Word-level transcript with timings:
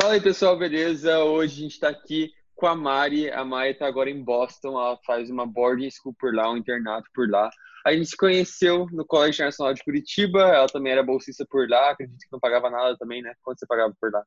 Fala 0.00 0.14
aí, 0.14 0.20
pessoal, 0.20 0.56
beleza? 0.56 1.22
Hoje 1.24 1.58
a 1.58 1.62
gente 1.62 1.72
está 1.72 1.90
aqui 1.90 2.32
com 2.54 2.66
a 2.66 2.74
Mari. 2.74 3.30
A 3.30 3.44
Mari 3.44 3.72
está 3.72 3.86
agora 3.86 4.08
em 4.08 4.24
Boston, 4.24 4.70
ela 4.70 4.98
faz 5.04 5.28
uma 5.28 5.46
boarding 5.46 5.90
school 5.90 6.14
por 6.18 6.34
lá, 6.34 6.50
um 6.50 6.56
internato 6.56 7.06
por 7.14 7.28
lá. 7.28 7.50
A 7.84 7.92
gente 7.92 8.06
se 8.06 8.16
conheceu 8.16 8.86
no 8.92 9.04
Colégio 9.04 9.34
Internacional 9.34 9.74
de 9.74 9.84
Curitiba, 9.84 10.40
ela 10.40 10.66
também 10.68 10.92
era 10.92 11.02
bolsista 11.02 11.44
por 11.50 11.68
lá, 11.68 11.90
acredito 11.90 12.18
que 12.18 12.32
não 12.32 12.40
pagava 12.40 12.70
nada 12.70 12.96
também, 12.96 13.20
né? 13.20 13.34
Quanto 13.42 13.58
você 13.58 13.66
pagava 13.66 13.94
por 14.00 14.10
lá? 14.10 14.24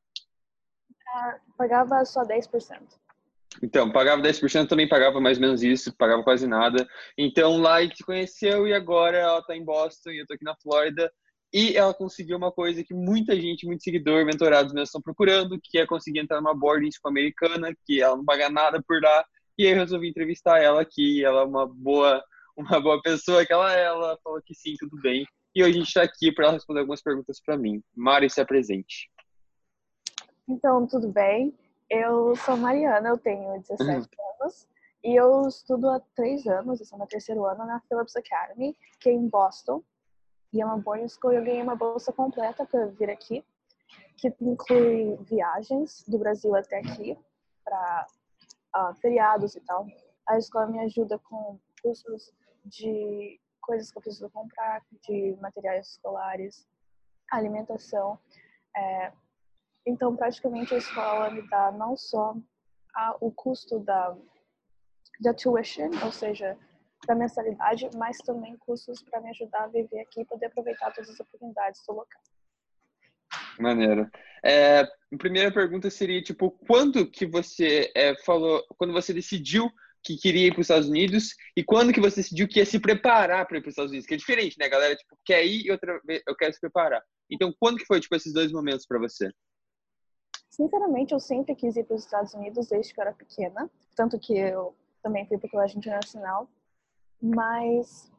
Ah, 1.08 1.38
pagava 1.58 2.04
só 2.04 2.22
10%. 2.24 2.78
Então, 3.60 3.90
pagava 3.90 4.22
10%, 4.22 4.68
também 4.68 4.88
pagava 4.88 5.20
mais 5.20 5.38
ou 5.38 5.42
menos 5.42 5.64
isso, 5.64 5.92
pagava 5.96 6.22
quase 6.22 6.46
nada. 6.46 6.86
Então, 7.18 7.58
lá 7.58 7.76
a 7.76 7.82
gente 7.82 7.96
se 7.96 8.04
conheceu 8.04 8.68
e 8.68 8.72
agora 8.72 9.18
ela 9.18 9.40
está 9.40 9.56
em 9.56 9.64
Boston 9.64 10.10
e 10.10 10.18
eu 10.18 10.22
estou 10.22 10.36
aqui 10.36 10.44
na 10.44 10.54
Flórida. 10.56 11.12
E 11.54 11.76
ela 11.76 11.94
conseguiu 11.94 12.36
uma 12.36 12.50
coisa 12.50 12.82
que 12.82 12.92
muita 12.92 13.40
gente, 13.40 13.64
muito 13.64 13.84
seguidor, 13.84 14.26
mentorados 14.26 14.72
meus 14.72 14.88
estão 14.88 15.00
procurando, 15.00 15.56
que 15.62 15.78
é 15.78 15.86
conseguir 15.86 16.18
entrar 16.18 16.40
numa 16.40 16.52
boarding 16.52 16.90
school 16.90 17.08
americana, 17.08 17.72
que 17.86 18.02
ela 18.02 18.16
não 18.16 18.24
paga 18.24 18.50
nada 18.50 18.82
por 18.82 19.00
lá. 19.00 19.24
E 19.56 19.64
aí 19.64 19.72
eu 19.72 19.78
resolvi 19.78 20.08
entrevistar 20.08 20.58
ela 20.60 20.82
aqui, 20.82 21.24
ela 21.24 21.42
é 21.42 21.44
uma 21.44 21.64
boa, 21.64 22.20
uma 22.58 22.80
boa 22.80 23.00
pessoa 23.00 23.46
que 23.46 23.52
ela 23.52 23.72
é, 23.72 23.84
ela 23.84 24.18
falou 24.24 24.42
que 24.44 24.52
sim, 24.52 24.74
tudo 24.80 25.00
bem. 25.00 25.24
E 25.54 25.62
hoje 25.62 25.70
a 25.70 25.78
gente 25.78 25.86
está 25.86 26.02
aqui 26.02 26.32
para 26.32 26.46
ela 26.46 26.54
responder 26.54 26.80
algumas 26.80 27.00
perguntas 27.00 27.40
para 27.40 27.56
mim. 27.56 27.80
Mari, 27.94 28.28
se 28.28 28.40
apresente. 28.40 29.08
Então, 30.48 30.84
tudo 30.88 31.06
bem? 31.06 31.54
Eu 31.88 32.34
sou 32.34 32.56
Mariana, 32.56 33.10
eu 33.10 33.18
tenho 33.18 33.60
17 33.60 33.78
uhum. 33.78 34.06
anos 34.40 34.66
e 35.04 35.14
eu 35.14 35.46
estudo 35.46 35.88
há 35.88 36.00
três 36.16 36.44
anos, 36.48 36.80
eu 36.80 36.86
sou 36.86 36.98
no 36.98 37.06
terceiro 37.06 37.44
ano 37.44 37.64
na 37.64 37.80
Phillips 37.88 38.16
Academy, 38.16 38.76
que 38.98 39.08
é 39.08 39.12
em 39.12 39.28
Boston. 39.28 39.84
E 40.54 40.60
é 40.60 40.64
uma 40.64 40.78
boarding 40.78 41.08
school 41.08 41.32
eu 41.32 41.44
ganhei 41.44 41.60
uma 41.60 41.74
bolsa 41.74 42.12
completa 42.12 42.64
para 42.64 42.86
vir 42.86 43.10
aqui, 43.10 43.44
que 44.16 44.32
inclui 44.40 45.16
viagens 45.22 46.04
do 46.06 46.16
Brasil 46.16 46.54
até 46.54 46.78
aqui, 46.78 47.18
para 47.64 48.06
uh, 48.06 48.78
ah, 48.78 48.94
feriados 48.94 49.56
e 49.56 49.60
tal. 49.62 49.84
A 50.28 50.38
escola 50.38 50.68
me 50.68 50.78
ajuda 50.78 51.18
com 51.18 51.58
cursos 51.82 52.32
de 52.64 53.40
coisas 53.60 53.90
que 53.90 53.98
eu 53.98 54.02
preciso 54.02 54.30
comprar, 54.30 54.80
de 55.08 55.36
materiais 55.40 55.88
escolares, 55.88 56.64
alimentação. 57.32 58.16
É, 58.76 59.12
então, 59.84 60.14
praticamente, 60.14 60.72
a 60.72 60.78
escola 60.78 61.30
me 61.30 61.42
dá 61.48 61.72
não 61.72 61.96
só 61.96 62.36
a, 62.94 63.16
o 63.20 63.32
custo 63.32 63.80
da, 63.80 64.16
da 65.20 65.34
tuition, 65.34 65.90
ou 66.04 66.12
seja, 66.12 66.56
da 67.06 67.14
mensalidade, 67.14 67.88
mas 67.94 68.18
também 68.18 68.56
custos 68.58 69.02
para 69.02 69.20
me 69.20 69.30
ajudar 69.30 69.64
a 69.64 69.68
viver 69.68 70.00
aqui 70.00 70.20
e 70.20 70.24
poder 70.24 70.46
aproveitar 70.46 70.92
todas 70.92 71.10
as 71.10 71.20
oportunidades 71.20 71.82
do 71.86 71.94
local. 71.94 72.22
Maneiro. 73.58 74.10
É, 74.44 74.80
a 74.80 75.16
primeira 75.18 75.52
pergunta 75.52 75.88
seria, 75.90 76.22
tipo, 76.22 76.50
quando 76.66 77.10
que 77.10 77.26
você 77.26 77.90
é, 77.94 78.14
falou, 78.24 78.62
quando 78.76 78.92
você 78.92 79.12
decidiu 79.12 79.70
que 80.02 80.16
queria 80.18 80.48
ir 80.48 80.52
para 80.52 80.60
os 80.60 80.66
Estados 80.66 80.88
Unidos 80.88 81.34
e 81.56 81.64
quando 81.64 81.92
que 81.92 82.00
você 82.00 82.16
decidiu 82.16 82.46
que 82.46 82.58
ia 82.58 82.66
se 82.66 82.78
preparar 82.78 83.46
para 83.46 83.56
ir 83.56 83.60
para 83.62 83.68
os 83.68 83.72
Estados 83.72 83.90
Unidos? 83.90 84.06
Que 84.06 84.14
é 84.14 84.18
diferente, 84.18 84.58
né, 84.58 84.68
galera? 84.68 84.94
Tipo, 84.94 85.16
quer 85.24 85.44
ir 85.46 85.64
e 85.64 85.70
outra 85.70 85.98
vez 86.04 86.22
eu 86.26 86.36
quero 86.36 86.52
se 86.52 86.60
preparar. 86.60 87.02
Então, 87.30 87.54
quando 87.58 87.78
que 87.78 87.86
foi, 87.86 88.00
tipo, 88.00 88.14
esses 88.14 88.32
dois 88.32 88.52
momentos 88.52 88.86
para 88.86 88.98
você? 88.98 89.30
Sinceramente, 90.50 91.14
eu 91.14 91.18
sempre 91.18 91.54
quis 91.54 91.74
ir 91.74 91.84
para 91.84 91.96
os 91.96 92.04
Estados 92.04 92.34
Unidos 92.34 92.68
desde 92.68 92.92
que 92.92 93.00
eu 93.00 93.02
era 93.02 93.12
pequena. 93.12 93.68
Tanto 93.96 94.18
que 94.18 94.36
eu 94.36 94.76
também 95.02 95.26
fui 95.26 95.38
para 95.38 95.46
o 95.46 95.50
colégio 95.50 95.78
internacional. 95.78 96.48
Mas 97.24 98.12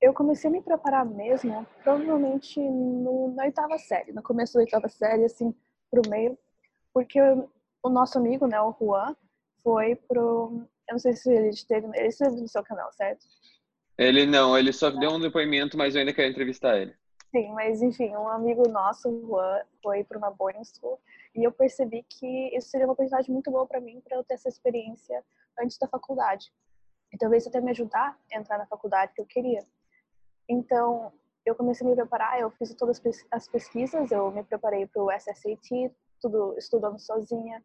eu 0.00 0.12
comecei 0.12 0.50
a 0.50 0.52
me 0.52 0.60
preparar 0.60 1.06
mesmo, 1.06 1.64
provavelmente 1.84 2.58
no, 2.58 3.32
na 3.32 3.44
oitava 3.44 3.78
série, 3.78 4.12
no 4.12 4.20
começo 4.24 4.54
da 4.54 4.60
oitava 4.60 4.88
série, 4.88 5.24
assim, 5.24 5.54
pro 5.88 6.02
meio, 6.10 6.36
porque 6.92 7.20
o 7.20 7.88
nosso 7.88 8.18
amigo, 8.18 8.48
né, 8.48 8.60
o 8.60 8.74
Juan, 8.76 9.14
foi 9.62 9.94
pro. 9.94 10.66
Eu 10.88 10.94
não 10.94 10.98
sei 10.98 11.12
se 11.12 11.32
ele 11.32 11.50
esteve. 11.50 11.86
Ele 11.94 12.08
esteve 12.08 12.40
no 12.40 12.48
seu 12.48 12.64
canal, 12.64 12.92
certo? 12.92 13.24
Ele 13.96 14.26
não, 14.26 14.58
ele 14.58 14.72
só 14.72 14.90
deu 14.90 15.10
um 15.10 15.20
depoimento, 15.20 15.78
mas 15.78 15.94
eu 15.94 16.00
ainda 16.00 16.12
quero 16.12 16.30
entrevistar 16.30 16.76
ele. 16.76 16.94
Sim, 17.30 17.52
mas 17.52 17.82
enfim, 17.82 18.16
um 18.16 18.28
amigo 18.28 18.66
nosso, 18.68 19.08
o 19.08 19.26
Juan, 19.28 19.60
foi 19.80 20.02
para 20.02 20.18
uma 20.18 20.30
boarding 20.30 20.64
school 20.64 20.98
e 21.36 21.44
eu 21.44 21.52
percebi 21.52 22.04
que 22.08 22.56
isso 22.56 22.68
seria 22.70 22.86
uma 22.86 22.94
oportunidade 22.94 23.30
muito 23.30 23.50
boa 23.50 23.66
para 23.66 23.80
mim 23.80 24.00
para 24.00 24.16
eu 24.16 24.24
ter 24.24 24.34
essa 24.34 24.48
experiência 24.48 25.22
antes 25.60 25.78
da 25.78 25.86
faculdade. 25.86 26.50
E 27.12 27.18
talvez 27.18 27.46
até 27.46 27.60
me 27.60 27.70
ajudar 27.70 28.18
a 28.32 28.38
entrar 28.38 28.58
na 28.58 28.66
faculdade 28.66 29.12
que 29.14 29.20
eu 29.20 29.26
queria. 29.26 29.64
Então, 30.48 31.12
eu 31.44 31.54
comecei 31.54 31.86
a 31.86 31.90
me 31.90 31.96
preparar, 31.96 32.38
eu 32.38 32.50
fiz 32.50 32.74
todas 32.74 33.00
as 33.30 33.48
pesquisas, 33.48 34.10
eu 34.10 34.30
me 34.30 34.42
preparei 34.42 34.86
para 34.86 35.02
o 35.02 35.10
SSAT, 35.10 35.90
tudo 36.20 36.54
estudando 36.58 36.98
sozinha. 36.98 37.64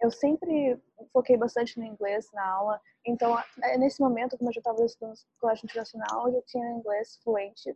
Eu 0.00 0.10
sempre 0.10 0.80
foquei 1.12 1.36
bastante 1.36 1.78
no 1.78 1.84
inglês 1.84 2.28
na 2.32 2.44
aula, 2.44 2.80
então 3.06 3.38
é, 3.62 3.78
nesse 3.78 4.00
momento, 4.00 4.36
como 4.36 4.50
eu 4.50 4.54
já 4.54 4.58
estava 4.58 4.84
estudando 4.84 5.14
colégio 5.40 5.64
internacional, 5.64 6.28
eu 6.28 6.42
tinha 6.42 6.72
inglês 6.72 7.20
fluente. 7.22 7.70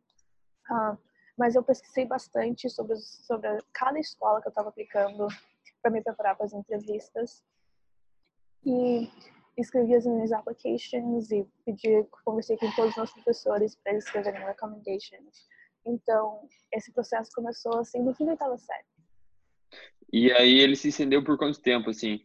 Uh, 0.69 0.99
mas 1.39 1.55
eu 1.55 1.63
pesquisei 1.63 2.05
bastante 2.07 2.69
sobre, 2.69 2.97
sobre 2.97 3.49
cada 3.73 3.99
escola 4.01 4.41
que 4.41 4.49
eu 4.49 4.51
estava 4.51 4.71
aplicando 4.71 5.29
para 5.83 5.91
me 5.91 6.03
preparar 6.03 6.35
para 6.35 6.47
as 6.47 6.53
entrevistas. 6.53 7.45
E 8.65 9.09
escrevi 9.57 9.95
as 9.95 10.05
minhas 10.05 10.33
applications 10.33 11.31
e 11.31 11.47
pedi, 11.65 12.05
conversei 12.25 12.57
com 12.59 12.71
todos 12.73 12.91
os 12.91 12.97
meus 12.97 13.13
professores 13.13 13.77
para 13.77 13.93
eles 13.93 14.05
escreverem 14.05 14.45
recommendations. 14.45 15.49
Então, 15.85 16.47
esse 16.73 16.93
processo 16.93 17.31
começou 17.35 17.79
assim 17.79 18.03
no 18.03 18.15
fim 18.15 18.27
da 18.27 18.33
oitava 18.33 18.59
série. 18.59 18.85
E 20.13 20.31
aí 20.33 20.59
ele 20.59 20.77
se 20.77 20.89
estendeu 20.89 21.25
por 21.25 21.39
quanto 21.39 21.61
tempo, 21.61 21.91
assim? 21.91 22.21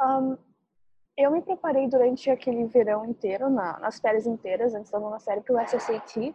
Um, 0.00 0.36
eu 1.16 1.30
me 1.30 1.42
preparei 1.42 1.88
durante 1.88 2.30
aquele 2.30 2.66
verão 2.66 3.04
inteiro, 3.04 3.50
na, 3.50 3.78
nas 3.80 3.98
férias 3.98 4.26
inteiras, 4.26 4.74
antes 4.74 4.90
da 4.90 5.00
nona 5.00 5.18
série, 5.18 5.40
para 5.40 5.56
o 5.56 5.60
SSAT, 5.60 6.34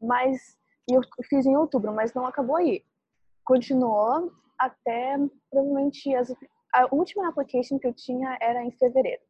mas 0.00 0.58
eu 0.88 1.00
fiz 1.28 1.46
em 1.46 1.56
outubro, 1.56 1.92
mas 1.94 2.12
não 2.12 2.26
acabou 2.26 2.56
aí. 2.56 2.84
Continuou 3.44 4.32
até 4.58 5.16
provavelmente 5.50 6.14
as, 6.14 6.34
a 6.74 6.86
última 6.94 7.28
application 7.28 7.78
que 7.78 7.86
eu 7.86 7.94
tinha 7.94 8.36
era 8.40 8.62
em 8.62 8.70
fevereiro 8.72 9.27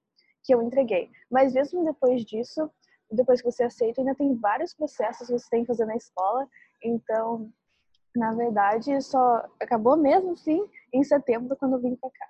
que 0.48 0.54
eu 0.54 0.62
entreguei. 0.62 1.10
Mas 1.30 1.52
mesmo 1.52 1.84
depois 1.84 2.24
disso, 2.24 2.70
depois 3.12 3.42
que 3.42 3.52
você 3.52 3.64
aceita, 3.64 4.00
ainda 4.00 4.14
tem 4.14 4.34
vários 4.34 4.72
processos 4.72 5.26
que 5.26 5.34
você 5.34 5.46
tem 5.50 5.60
que 5.60 5.66
fazer 5.66 5.84
na 5.84 5.94
escola. 5.94 6.48
Então, 6.82 7.52
na 8.16 8.32
verdade, 8.32 8.98
só 9.02 9.44
acabou 9.60 9.94
mesmo, 9.94 10.34
sim, 10.38 10.66
em 10.90 11.04
setembro, 11.04 11.54
quando 11.54 11.74
eu 11.74 11.82
vim 11.82 11.94
para 11.96 12.08
cá. 12.08 12.26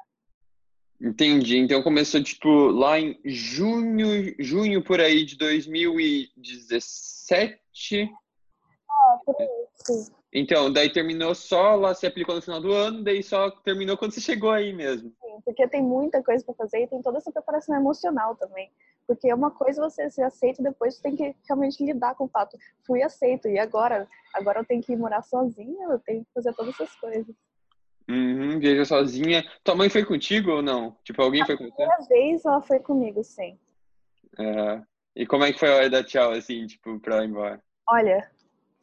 Entendi. 1.01 1.59
Então 1.59 1.81
começou 1.81 2.21
tipo 2.21 2.49
lá 2.49 2.99
em 2.99 3.17
junho, 3.25 4.35
junho 4.37 4.83
por 4.83 5.00
aí 5.00 5.25
de 5.25 5.39
2017. 5.39 8.11
Ah, 8.91 9.19
por 9.25 9.37
aí, 9.41 9.49
sim. 9.77 10.12
Então, 10.33 10.71
daí 10.71 10.91
terminou 10.93 11.34
só, 11.34 11.75
lá 11.75 11.94
se 11.94 12.06
aplicou 12.06 12.34
no 12.34 12.43
final 12.43 12.61
do 12.61 12.72
ano, 12.72 13.03
daí 13.03 13.22
só 13.22 13.50
terminou 13.50 13.97
quando 13.97 14.12
você 14.12 14.21
chegou 14.21 14.50
aí 14.50 14.72
mesmo. 14.72 15.11
Sim, 15.22 15.41
porque 15.44 15.66
tem 15.69 15.83
muita 15.83 16.22
coisa 16.22 16.44
para 16.44 16.55
fazer 16.55 16.83
e 16.83 16.87
tem 16.87 17.00
toda 17.00 17.19
essa 17.19 17.33
preparação 17.33 17.75
emocional 17.75 18.37
também. 18.37 18.71
Porque 19.06 19.31
é 19.31 19.34
uma 19.34 19.50
coisa 19.50 19.81
você 19.81 20.11
se 20.11 20.21
aceita 20.21 20.61
e 20.61 20.65
depois 20.65 20.97
você 20.97 21.03
tem 21.03 21.17
que 21.17 21.34
realmente 21.49 21.83
lidar 21.83 22.15
com 22.15 22.25
o 22.25 22.28
fato. 22.28 22.59
Fui 22.87 23.03
aceito 23.03 23.49
e 23.49 23.59
agora? 23.59 24.06
Agora 24.34 24.61
eu 24.61 24.67
tenho 24.67 24.83
que 24.83 24.93
ir 24.93 24.97
morar 24.97 25.22
sozinha, 25.22 25.88
eu 25.88 25.99
tenho 26.00 26.22
que 26.25 26.31
fazer 26.34 26.53
todas 26.53 26.75
essas 26.75 26.94
coisas. 26.97 27.34
Uhum, 28.06 28.59
viaja 28.59 28.84
sozinha. 28.84 29.44
Tua 29.65 29.75
mãe 29.75 29.88
foi 29.88 30.05
contigo 30.05 30.50
ou 30.50 30.62
não? 30.62 30.97
Tipo, 31.05 31.22
alguém 31.22 31.43
a 31.43 31.47
foi 31.47 31.56
com 31.56 31.65
você? 31.65 31.72
primeira 31.72 32.03
vez 32.06 32.44
ela 32.44 32.61
foi 32.61 32.78
comigo, 32.81 33.25
sim. 33.25 33.59
É. 34.38 34.83
E 35.17 35.27
como 35.27 35.44
é 35.44 35.53
que 35.53 35.59
foi 35.59 35.71
a 35.71 35.77
hora 35.77 35.91
da 35.91 36.05
tchau, 36.05 36.33
assim, 36.33 36.67
tipo, 36.67 37.00
pra 37.00 37.17
ela 37.17 37.25
ir 37.25 37.28
embora? 37.28 37.62
Olha, 37.88 38.31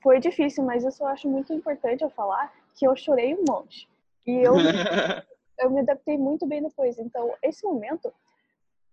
foi 0.06 0.20
difícil, 0.20 0.64
mas 0.64 0.84
isso 0.84 1.02
eu 1.02 1.08
acho 1.08 1.28
muito 1.28 1.52
importante 1.52 2.04
eu 2.04 2.12
falar 2.12 2.54
que 2.76 2.86
eu 2.86 2.96
chorei 2.96 3.34
um 3.34 3.44
monte. 3.50 3.90
E 4.24 4.34
eu, 4.34 4.54
eu 5.60 5.72
me 5.72 5.80
adaptei 5.80 6.16
muito 6.16 6.46
bem 6.46 6.62
depois. 6.62 7.00
Então, 7.00 7.34
esse 7.42 7.66
momento, 7.66 8.14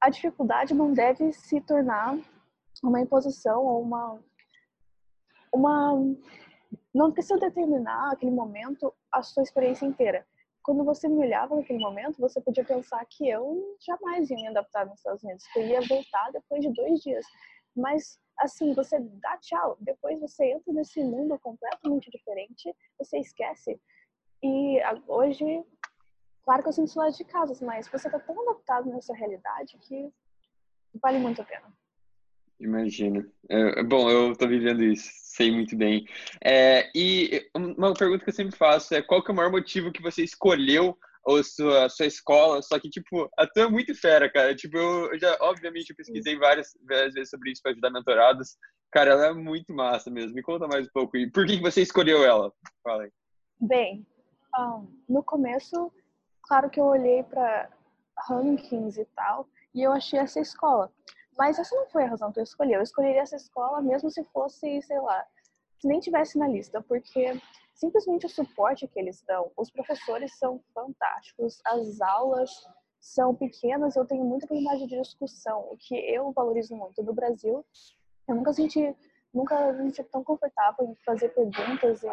a 0.00 0.08
dificuldade 0.08 0.72
não 0.72 0.94
deve 0.94 1.30
se 1.34 1.60
tornar 1.60 2.18
uma 2.82 2.98
imposição 2.98 3.62
ou 3.62 3.82
uma 3.82 4.18
uma 5.54 5.92
não 6.94 7.12
precisa 7.12 7.38
determinar 7.38 8.10
aquele 8.10 8.32
momento 8.32 8.90
a 9.12 9.22
sua 9.22 9.42
experiência 9.42 9.84
inteira. 9.84 10.26
Quando 10.62 10.82
você 10.82 11.08
me 11.08 11.18
olhava 11.18 11.54
naquele 11.54 11.78
momento, 11.78 12.18
você 12.18 12.40
podia 12.40 12.64
pensar 12.64 13.04
que 13.04 13.28
eu 13.28 13.76
jamais 13.86 14.30
ia 14.30 14.36
me 14.36 14.48
adaptar 14.48 14.86
nos 14.86 14.96
Estados 14.96 15.22
Unidos, 15.22 15.46
que 15.52 15.58
eu 15.58 15.66
ia 15.66 15.80
voltar 15.82 16.30
depois 16.32 16.62
de 16.62 16.72
dois 16.72 17.00
dias. 17.00 17.26
Mas 17.76 18.18
assim, 18.38 18.74
você 18.74 18.98
dá 18.98 19.36
tchau, 19.38 19.76
depois 19.80 20.20
você 20.20 20.52
entra 20.52 20.72
nesse 20.72 21.02
mundo 21.02 21.38
completamente 21.38 22.10
diferente, 22.10 22.74
você 22.98 23.18
esquece. 23.18 23.80
E 24.42 24.78
hoje, 25.06 25.64
claro 26.42 26.62
que 26.62 26.68
eu 26.68 26.72
sinto 26.72 26.90
saudade 26.90 27.16
de 27.16 27.24
casas, 27.24 27.60
mas 27.60 27.88
você 27.88 28.10
tá 28.10 28.18
tão 28.18 28.40
adaptado 28.42 28.90
nessa 28.90 29.14
realidade 29.14 29.78
que 29.78 30.12
vale 31.00 31.18
muito 31.18 31.40
a 31.40 31.44
pena. 31.44 31.72
Imagino. 32.58 33.28
É, 33.48 33.82
bom, 33.82 34.08
eu 34.08 34.36
tô 34.36 34.46
vivendo 34.46 34.84
isso, 34.84 35.10
sei 35.14 35.50
muito 35.50 35.76
bem. 35.76 36.06
É, 36.40 36.90
e 36.94 37.48
uma 37.54 37.92
pergunta 37.92 38.24
que 38.24 38.30
eu 38.30 38.34
sempre 38.34 38.56
faço 38.56 38.94
é 38.94 39.02
qual 39.02 39.22
que 39.22 39.30
é 39.30 39.34
o 39.34 39.36
maior 39.36 39.50
motivo 39.50 39.90
que 39.92 40.02
você 40.02 40.22
escolheu 40.22 40.96
a 41.26 41.42
sua, 41.42 41.88
sua 41.88 42.06
escola? 42.06 42.62
Só 42.62 42.78
que, 42.78 42.88
tipo, 42.88 43.28
a 43.38 43.46
tua 43.46 43.64
é 43.64 43.68
muito 43.68 43.94
fera, 43.94 44.30
cara. 44.30 44.54
Tipo, 44.54 44.76
eu, 44.76 45.18
já, 45.18 45.36
obviamente, 45.40 45.90
eu 45.90 45.96
pesquisei 45.96 46.36
várias, 46.38 46.68
várias 46.86 47.14
vezes 47.14 47.30
sobre 47.30 47.52
isso 47.52 47.62
para 47.62 47.72
ajudar 47.72 47.90
mentorados. 47.90 48.56
Cara, 48.90 49.12
ela 49.12 49.26
é 49.26 49.32
muito 49.32 49.72
massa 49.74 50.10
mesmo. 50.10 50.34
Me 50.34 50.42
conta 50.42 50.68
mais 50.68 50.86
um 50.86 50.90
pouco. 50.92 51.16
E 51.16 51.30
por 51.30 51.46
que, 51.46 51.60
você 51.60 51.82
escolheu 51.82 52.24
ela? 52.24 52.52
Fala 52.82 53.04
aí. 53.04 53.12
Bem, 53.60 54.06
um, 54.58 54.86
no 55.08 55.22
começo, 55.22 55.92
claro 56.42 56.68
que 56.68 56.80
eu 56.80 56.84
olhei 56.84 57.22
para 57.22 57.70
rankings 58.28 59.00
e 59.00 59.04
tal, 59.16 59.48
e 59.74 59.82
eu 59.82 59.92
achei 59.92 60.18
essa 60.18 60.40
escola. 60.40 60.92
Mas 61.38 61.58
essa 61.58 61.74
não 61.74 61.86
foi 61.88 62.04
a 62.04 62.08
razão 62.08 62.32
que 62.32 62.40
eu 62.40 62.44
escolhi. 62.44 62.72
Eu 62.72 62.82
escolheria 62.82 63.22
essa 63.22 63.36
escola 63.36 63.80
mesmo 63.80 64.10
se 64.10 64.22
fosse, 64.24 64.82
sei 64.82 65.00
lá, 65.00 65.24
se 65.82 65.88
nem 65.88 65.98
tivesse 65.98 66.38
na 66.38 66.46
lista, 66.46 66.80
porque 66.80 67.32
simplesmente 67.74 68.26
o 68.26 68.28
suporte 68.28 68.86
que 68.86 69.00
eles 69.00 69.20
dão, 69.26 69.50
os 69.56 69.68
professores 69.68 70.32
são 70.38 70.62
fantásticos, 70.72 71.60
as 71.64 72.00
aulas 72.00 72.50
são 73.00 73.34
pequenas, 73.34 73.96
eu 73.96 74.06
tenho 74.06 74.24
muita 74.24 74.46
oportunidade 74.46 74.86
de 74.86 75.00
discussão, 75.00 75.66
o 75.72 75.76
que 75.76 75.96
eu 75.96 76.30
valorizo 76.30 76.76
muito 76.76 77.02
no 77.02 77.12
Brasil. 77.12 77.66
Eu 78.28 78.36
nunca 78.36 78.52
senti, 78.52 78.96
nunca 79.34 79.72
me 79.72 79.90
senti 79.90 80.08
tão 80.08 80.22
confortável 80.22 80.86
em 80.86 80.94
fazer 81.04 81.30
perguntas, 81.30 82.04
em 82.04 82.08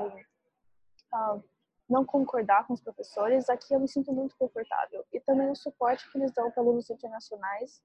uh, 1.13 1.43
não 1.87 2.03
concordar 2.03 2.65
com 2.65 2.73
os 2.73 2.81
professores. 2.81 3.51
Aqui 3.51 3.71
eu 3.71 3.79
me 3.79 3.87
sinto 3.87 4.11
muito 4.11 4.35
confortável. 4.35 5.05
E 5.13 5.19
também 5.19 5.51
o 5.51 5.55
suporte 5.55 6.11
que 6.11 6.17
eles 6.17 6.31
dão 6.31 6.49
para 6.49 6.63
alunos 6.63 6.89
internacionais 6.89 7.83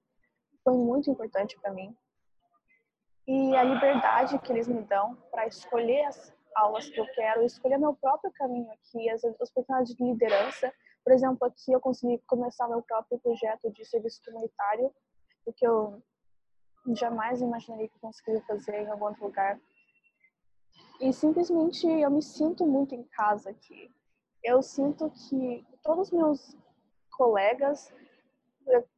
foi 0.63 0.75
muito 0.75 1.11
importante 1.11 1.55
para 1.61 1.71
mim. 1.71 1.95
E 3.27 3.55
a 3.55 3.63
liberdade 3.63 4.37
que 4.39 4.51
eles 4.51 4.67
me 4.67 4.81
dão 4.83 5.15
para 5.31 5.47
escolher 5.47 6.05
as 6.05 6.33
aulas 6.55 6.87
que 6.87 6.99
eu 6.99 7.05
quero, 7.13 7.43
escolher 7.43 7.77
meu 7.77 7.93
próprio 7.95 8.31
caminho 8.33 8.71
aqui, 8.71 9.09
as, 9.09 9.23
oportunidades 9.23 9.95
de 9.95 10.03
liderança. 10.03 10.73
Por 11.03 11.11
exemplo, 11.11 11.47
aqui 11.47 11.71
eu 11.71 11.79
consegui 11.79 12.19
começar 12.27 12.67
meu 12.67 12.81
próprio 12.81 13.19
projeto 13.19 13.71
de 13.71 13.83
serviço 13.85 14.21
comunitário, 14.23 14.93
o 15.45 15.51
que 15.51 15.65
eu 15.65 16.01
jamais 16.95 17.41
imaginaria 17.41 17.89
que 17.89 17.99
conseguiria 17.99 18.43
fazer 18.43 18.83
em 18.83 18.89
algum 18.89 19.05
outro 19.05 19.25
lugar. 19.25 19.59
E 21.01 21.11
simplesmente 21.11 21.87
eu 21.87 22.09
me 22.09 22.21
sinto 22.21 22.65
muito 22.65 22.95
em 22.95 23.03
casa 23.03 23.49
aqui. 23.49 23.91
Eu 24.43 24.61
sinto 24.61 25.09
que 25.09 25.65
todos 25.83 26.07
os 26.07 26.13
meus 26.13 26.57
colegas 27.11 27.91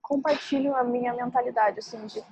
compartilham 0.01 0.75
a 0.75 0.83
minha 0.83 1.13
mentalidade, 1.13 1.79
assim, 1.79 2.05
de 2.05 2.23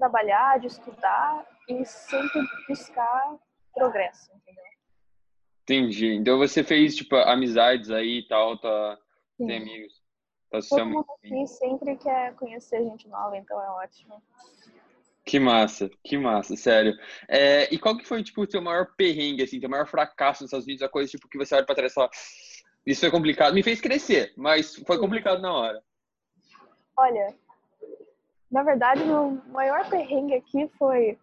trabalhar, 0.00 0.58
de 0.58 0.66
estudar 0.66 1.46
e 1.68 1.84
sempre 1.84 2.40
buscar 2.66 3.36
progresso, 3.74 4.32
entendeu? 4.34 4.64
Entendi. 5.62 6.14
Então 6.14 6.38
você 6.38 6.64
fez, 6.64 6.96
tipo, 6.96 7.14
amizades 7.16 7.90
aí 7.90 8.20
e 8.20 8.26
tal, 8.26 8.58
tá, 8.58 8.98
tem 9.36 9.58
amigos. 9.58 10.00
Tá 10.50 10.58
Todo 10.68 10.86
mundo 10.86 11.06
aqui 11.22 11.46
sempre 11.46 11.96
quer 11.96 12.34
conhecer 12.34 12.82
gente 12.82 13.06
nova, 13.08 13.36
então 13.36 13.62
é 13.62 13.70
ótimo. 13.70 14.20
Que 15.24 15.38
massa, 15.38 15.90
que 16.02 16.16
massa, 16.16 16.56
sério. 16.56 16.94
É, 17.28 17.72
e 17.72 17.78
qual 17.78 17.96
que 17.96 18.06
foi, 18.06 18.22
tipo, 18.24 18.40
o 18.40 18.46
teu 18.46 18.62
maior 18.62 18.94
perrengue, 18.96 19.42
assim, 19.42 19.60
teu 19.60 19.68
maior 19.68 19.86
fracasso 19.86 20.42
nos 20.42 20.48
Estados 20.48 20.64
Unidos, 20.66 20.82
a 20.82 20.88
coisa, 20.88 21.10
tipo, 21.10 21.28
que 21.28 21.38
você 21.38 21.54
olha 21.54 21.66
pra 21.66 21.74
trás 21.74 21.92
e 21.92 21.94
fala, 21.94 22.10
isso 22.86 23.00
foi 23.00 23.10
complicado, 23.10 23.54
me 23.54 23.62
fez 23.62 23.80
crescer, 23.80 24.32
mas 24.36 24.74
foi 24.74 24.98
complicado 24.98 25.40
na 25.42 25.52
hora. 25.52 25.80
Olha, 26.96 27.36
na 28.50 28.62
verdade, 28.62 29.04
meu 29.04 29.40
maior 29.48 29.88
perrengue 29.88 30.34
aqui 30.34 30.68
foi 30.78 31.18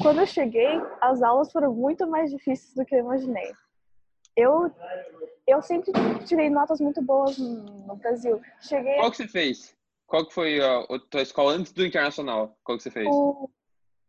quando 0.00 0.20
eu 0.20 0.26
cheguei, 0.26 0.80
as 1.00 1.22
aulas 1.22 1.52
foram 1.52 1.74
muito 1.74 2.06
mais 2.06 2.30
difíceis 2.30 2.74
do 2.74 2.84
que 2.84 2.94
eu 2.94 3.00
imaginei. 3.00 3.52
Eu, 4.36 4.70
eu 5.46 5.60
sempre 5.62 5.92
tirei 6.26 6.48
notas 6.48 6.80
muito 6.80 7.02
boas 7.02 7.36
no 7.38 7.96
Brasil. 7.96 8.40
Cheguei. 8.60 8.94
Qual 8.96 9.10
que 9.10 9.16
você 9.18 9.28
fez? 9.28 9.76
Qual 10.06 10.26
que 10.26 10.34
foi 10.34 10.60
a, 10.60 10.80
a 10.80 10.98
tua 11.10 11.22
escola 11.22 11.52
antes 11.52 11.72
do 11.72 11.84
internacional? 11.84 12.56
Qual 12.64 12.78
que 12.78 12.82
você 12.82 12.90
fez? 12.90 13.06
O, 13.06 13.48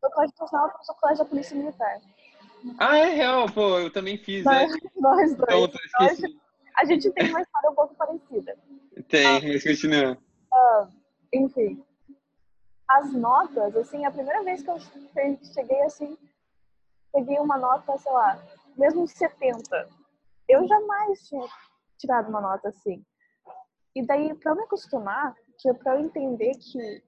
o 0.02 0.10
colégio 0.10 0.34
internacional 0.34 0.70
foi 0.72 0.96
o 0.96 1.00
colégio 1.00 1.24
da 1.24 1.30
Polícia 1.30 1.58
Militar. 1.58 2.02
Ah, 2.80 2.98
é 2.98 3.10
real, 3.10 3.52
pô, 3.52 3.80
eu 3.80 3.92
também 3.92 4.18
fiz, 4.18 4.46
nós, 4.46 4.72
né? 4.72 4.78
Nós 4.96 5.36
dois. 5.36 5.74
Então, 6.20 6.40
a 6.78 6.86
gente 6.86 7.12
tem 7.12 7.30
uma 7.30 7.42
história 7.42 7.70
um 7.72 7.76
pouco 7.76 7.96
parecida. 7.96 8.58
Tem, 9.08 9.26
ah, 9.26 9.42
mas 9.44 9.64
continua. 9.64 10.18
Uh, 10.54 10.88
enfim, 11.34 11.84
as 12.98 13.14
notas, 13.14 13.76
assim, 13.76 14.06
a 14.06 14.12
primeira 14.12 14.44
vez 14.44 14.62
que 14.62 14.70
eu 14.70 14.80
cheguei 15.54 15.82
assim, 15.84 16.18
peguei 17.14 17.40
uma 17.40 17.58
nota, 17.58 17.98
sei 17.98 18.12
lá, 18.12 18.42
mesmo 18.78 19.08
70. 19.08 19.90
Eu 20.48 20.68
jamais 20.68 21.28
tinha 21.28 21.48
tirado 21.98 22.30
uma 22.30 22.42
nota 22.42 22.70
assim. 22.70 23.04
E 23.96 24.06
daí, 24.06 24.34
para 24.36 24.56
me 24.56 24.64
acostumar, 24.64 25.36
que 25.58 25.74
para 25.76 25.96
eu 25.96 26.02
entender 26.02 26.52
que 26.56 27.04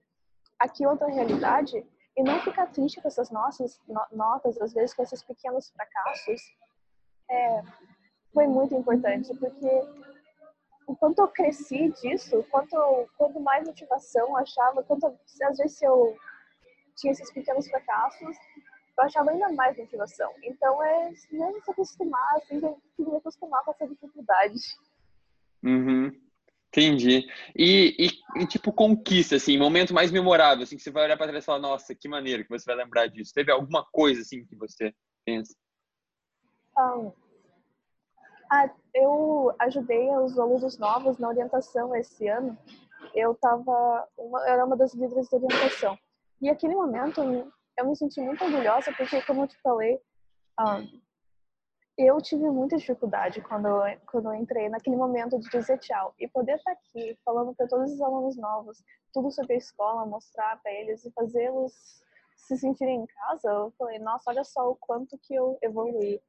aqui 0.59 0.83
é 0.83 0.89
outra 0.89 1.07
realidade 1.07 1.85
e 2.15 2.23
não 2.23 2.39
ficar 2.41 2.67
triste 2.67 3.01
com 3.01 3.07
essas 3.07 3.31
nossas 3.31 3.79
notas, 4.11 4.61
às 4.61 4.73
vezes 4.73 4.93
com 4.93 5.03
esses 5.03 5.23
pequenos 5.23 5.69
fracassos, 5.71 6.41
é, 7.29 7.61
foi 8.33 8.47
muito 8.47 8.75
importante, 8.75 9.33
porque 9.37 9.69
o 10.87 10.95
quanto 10.95 11.19
eu 11.19 11.27
cresci 11.27 11.89
disso, 12.01 12.43
quanto, 12.49 12.75
quanto 13.17 13.39
mais 13.39 13.65
motivação 13.65 14.29
eu 14.29 14.37
achava, 14.37 14.83
quanto 14.83 15.05
às 15.07 15.57
vezes 15.57 15.81
eu 15.81 16.17
tinha 16.95 17.11
esses 17.11 17.31
pequenos 17.31 17.67
fracassos, 17.67 18.37
eu 18.97 19.03
achava 19.03 19.31
ainda 19.31 19.51
mais 19.53 19.77
motivação. 19.77 20.31
Então 20.43 20.83
é 20.83 21.11
mesmo 21.31 21.63
se 21.63 21.71
acostumar, 21.71 22.35
assim, 22.35 22.59
que 22.95 23.03
me 23.03 23.15
acostumar 23.15 23.63
com 23.63 23.71
essa 23.71 23.87
dificuldade. 23.87 24.59
Uhum. 25.63 26.11
Entendi. 26.69 27.27
E, 27.55 27.95
e, 27.99 28.41
e, 28.41 28.47
tipo, 28.47 28.73
conquista, 28.73 29.35
assim, 29.35 29.59
momento 29.59 29.93
mais 29.93 30.11
memorável, 30.11 30.63
assim, 30.63 30.75
que 30.75 30.81
você 30.81 30.89
vai 30.89 31.03
olhar 31.03 31.17
para 31.17 31.27
trás 31.27 31.43
e 31.43 31.45
falar, 31.45 31.59
nossa, 31.59 31.93
que 31.93 32.07
maneiro 32.07 32.43
que 32.43 32.49
você 32.49 32.65
vai 32.65 32.83
lembrar 32.83 33.05
disso. 33.07 33.31
Teve 33.31 33.51
alguma 33.51 33.85
coisa, 33.91 34.21
assim, 34.21 34.43
que 34.43 34.55
você 34.55 34.91
pensa? 35.23 35.55
Um, 36.75 37.11
ah, 38.53 38.69
eu 38.93 39.55
ajudei 39.59 40.15
os 40.17 40.37
alunos 40.37 40.77
novos 40.77 41.17
na 41.17 41.27
orientação 41.27 41.95
esse 41.95 42.27
ano. 42.27 42.55
Eu 43.15 43.33
tava, 43.33 44.07
uma, 44.15 44.39
eu 44.41 44.53
era 44.53 44.65
uma 44.65 44.77
das 44.77 44.93
líderes 44.93 45.27
de 45.27 45.35
orientação. 45.35 45.97
E 46.39 46.49
aquele 46.49 46.75
momento 46.75 47.21
eu 47.77 47.87
me 47.87 47.95
senti 47.95 48.21
muito 48.21 48.43
orgulhosa 48.43 48.93
porque, 48.95 49.21
como 49.23 49.43
eu 49.43 49.47
te 49.47 49.59
falei, 49.59 49.99
um, 50.59 51.01
eu 51.97 52.21
tive 52.21 52.47
muita 52.49 52.77
dificuldade 52.77 53.41
quando 53.41 53.67
eu, 53.67 53.81
quando 54.05 54.27
eu 54.27 54.35
entrei 54.35 54.69
naquele 54.69 54.95
momento 54.95 55.39
de 55.39 55.49
dizer 55.49 55.79
tchau 55.79 56.13
e 56.19 56.27
poder 56.27 56.55
estar 56.55 56.73
aqui 56.73 57.17
falando 57.25 57.55
para 57.55 57.67
todos 57.67 57.91
os 57.91 58.01
alunos 58.01 58.37
novos 58.37 58.83
tudo 59.11 59.31
sobre 59.31 59.53
a 59.53 59.57
escola, 59.57 60.05
mostrar 60.05 60.61
para 60.61 60.71
eles 60.71 61.03
e 61.05 61.11
fazê-los 61.11 61.73
se 62.35 62.57
sentirem 62.57 63.01
em 63.01 63.05
casa. 63.05 63.49
Eu 63.49 63.73
falei, 63.77 63.97
nossa, 63.99 64.29
olha 64.29 64.43
só 64.43 64.69
o 64.69 64.75
quanto 64.75 65.17
que 65.17 65.33
eu 65.33 65.57
evoluí 65.61 66.21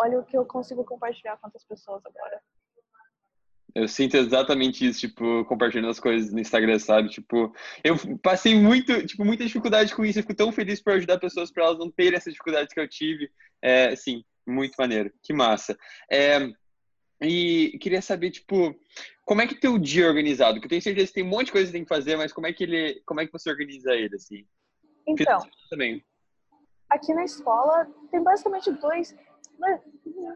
olha 0.00 0.18
o 0.18 0.24
que 0.24 0.36
eu 0.36 0.44
consigo 0.44 0.84
compartilhar 0.84 1.36
com 1.36 1.46
outras 1.46 1.64
pessoas 1.64 2.02
agora. 2.04 2.40
Eu 3.74 3.86
sinto 3.86 4.16
exatamente 4.16 4.84
isso, 4.84 5.00
tipo, 5.00 5.44
compartilhando 5.44 5.90
as 5.90 6.00
coisas 6.00 6.32
no 6.32 6.40
Instagram, 6.40 6.78
sabe? 6.78 7.08
Tipo, 7.08 7.54
eu 7.84 7.94
passei 8.18 8.54
muito, 8.54 9.06
tipo, 9.06 9.24
muita 9.24 9.44
dificuldade 9.44 9.94
com 9.94 10.04
isso. 10.04 10.18
Eu 10.18 10.22
fico 10.22 10.34
tão 10.34 10.50
feliz 10.50 10.82
por 10.82 10.94
ajudar 10.94 11.20
pessoas 11.20 11.52
para 11.52 11.64
elas 11.64 11.78
não 11.78 11.90
terem 11.90 12.16
essas 12.16 12.32
dificuldades 12.32 12.72
que 12.72 12.80
eu 12.80 12.88
tive. 12.88 13.30
É, 13.62 13.94
sim, 13.94 14.24
muito 14.44 14.74
maneiro. 14.76 15.12
Que 15.22 15.32
massa. 15.32 15.78
É, 16.10 16.50
e 17.20 17.78
queria 17.80 18.02
saber, 18.02 18.30
tipo, 18.30 18.74
como 19.24 19.42
é 19.42 19.46
que 19.46 19.54
teu 19.54 19.78
dia 19.78 20.06
é 20.06 20.08
organizado? 20.08 20.54
Porque 20.54 20.66
eu 20.66 20.70
tenho 20.70 20.82
certeza 20.82 21.08
que 21.08 21.14
tem 21.14 21.24
um 21.24 21.28
monte 21.28 21.46
de 21.46 21.52
coisa 21.52 21.66
que 21.66 21.72
tem 21.72 21.84
que 21.84 21.88
fazer, 21.88 22.16
mas 22.16 22.32
como 22.32 22.48
é 22.48 22.52
que 22.52 22.64
ele, 22.64 23.00
como 23.06 23.20
é 23.20 23.26
que 23.26 23.32
você 23.32 23.50
organiza 23.50 23.92
ele, 23.94 24.16
assim? 24.16 24.44
Então, 25.06 25.46
também. 25.70 26.04
aqui 26.88 27.14
na 27.14 27.24
escola 27.24 27.86
tem 28.10 28.22
basicamente 28.22 28.72
dois 28.72 29.14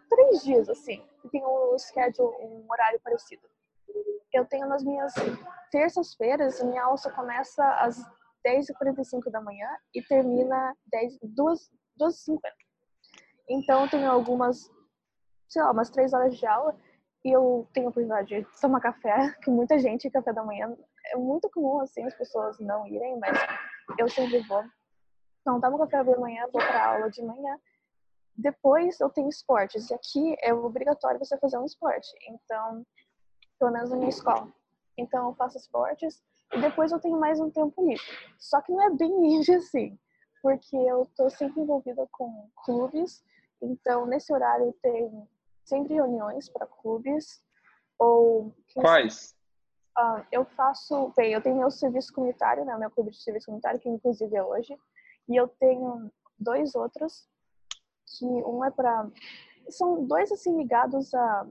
três 0.09 0.43
dias, 0.43 0.69
assim, 0.69 1.03
tem 1.31 1.45
um 1.45 1.79
schedule, 1.79 2.35
um 2.41 2.67
horário 2.71 3.01
parecido. 3.03 3.43
Eu 4.33 4.45
tenho 4.47 4.67
nas 4.67 4.83
minhas 4.83 5.13
terças-feiras, 5.71 6.63
minha 6.63 6.97
só 6.97 7.11
começa 7.11 7.65
às 7.75 7.99
10h45 8.47 9.31
da 9.31 9.41
manhã 9.41 9.69
e 9.95 10.03
termina 10.03 10.77
10, 10.87 11.19
2, 11.23 11.71
2h50. 12.01 12.41
Então, 13.49 13.83
eu 13.83 13.91
tenho 13.91 14.11
algumas, 14.11 14.71
sei 15.49 15.63
lá, 15.63 15.71
umas 15.71 15.91
três 15.91 16.13
horas 16.13 16.37
de 16.37 16.47
aula 16.47 16.77
e 17.25 17.31
eu 17.31 17.69
tenho 17.73 17.87
a 17.87 17.91
oportunidade 17.91 18.29
de 18.29 18.61
tomar 18.61 18.81
café, 18.81 19.35
que 19.43 19.51
muita 19.51 19.79
gente, 19.79 20.11
café 20.11 20.33
da 20.33 20.45
manhã, 20.45 20.77
é 21.13 21.17
muito 21.17 21.49
comum, 21.51 21.81
assim, 21.81 22.05
as 22.05 22.15
pessoas 22.15 22.59
não 22.59 22.87
irem, 22.87 23.19
mas 23.19 23.39
eu 23.99 24.09
sempre 24.09 24.41
vou. 24.47 24.65
Então, 25.41 25.61
tomo 25.61 25.79
café 25.79 26.03
da 26.03 26.19
manhã, 26.19 26.43
vou 26.53 26.63
para 26.63 26.87
aula 26.87 27.11
de 27.11 27.23
manhã 27.23 27.59
depois 28.37 28.99
eu 29.01 29.09
tenho 29.11 29.29
esportes, 29.29 29.91
e 29.91 29.95
aqui 29.95 30.37
é 30.41 30.53
obrigatório 30.53 31.19
você 31.19 31.39
fazer 31.39 31.59
um 31.59 31.65
esporte. 31.65 32.09
Então, 32.29 32.85
pelo 33.59 33.71
menos 33.71 33.91
na 33.91 33.97
minha 33.97 34.09
escola. 34.09 34.53
Então, 34.97 35.29
eu 35.29 35.35
faço 35.35 35.59
esportes 35.59 36.23
E 36.53 36.61
depois 36.61 36.93
eu 36.93 37.01
tenho 37.01 37.19
mais 37.19 37.41
um 37.41 37.51
tempo 37.51 37.85
livre. 37.85 38.05
Só 38.39 38.61
que 38.61 38.73
não 38.73 38.83
é 38.83 38.91
bem 38.91 39.11
livre 39.21 39.55
assim, 39.55 39.99
porque 40.43 40.77
eu 40.77 41.07
tô 41.17 41.31
sempre 41.31 41.61
envolvida 41.61 42.07
com 42.13 42.49
clubes. 42.65 43.25
Então, 43.63 44.07
nesse 44.07 44.33
horário 44.33 44.73
tem 44.83 45.29
sempre 45.65 45.95
reuniões 45.95 46.49
para 46.49 46.67
clubes. 46.67 47.43
Ou. 47.99 48.55
Quais? 48.75 49.35
Uh, 49.97 50.25
eu 50.31 50.45
faço. 50.45 51.13
Bem, 51.17 51.33
eu 51.33 51.41
tenho 51.41 51.57
meu 51.57 51.71
serviço 51.71 52.13
comunitário, 52.13 52.65
né? 52.65 52.77
Meu 52.77 52.91
clube 52.91 53.11
de 53.11 53.23
serviço 53.23 53.47
comunitário, 53.47 53.81
que 53.81 53.89
inclusive 53.89 54.37
é 54.37 54.43
hoje. 54.43 54.77
E 55.29 55.37
eu 55.37 55.49
tenho 55.49 56.11
dois 56.39 56.75
outros, 56.75 57.29
que 58.07 58.25
um 58.25 58.65
é 58.65 58.71
para. 58.71 59.09
São 59.69 60.05
dois 60.05 60.31
assim 60.31 60.57
ligados 60.57 61.15
a 61.15 61.47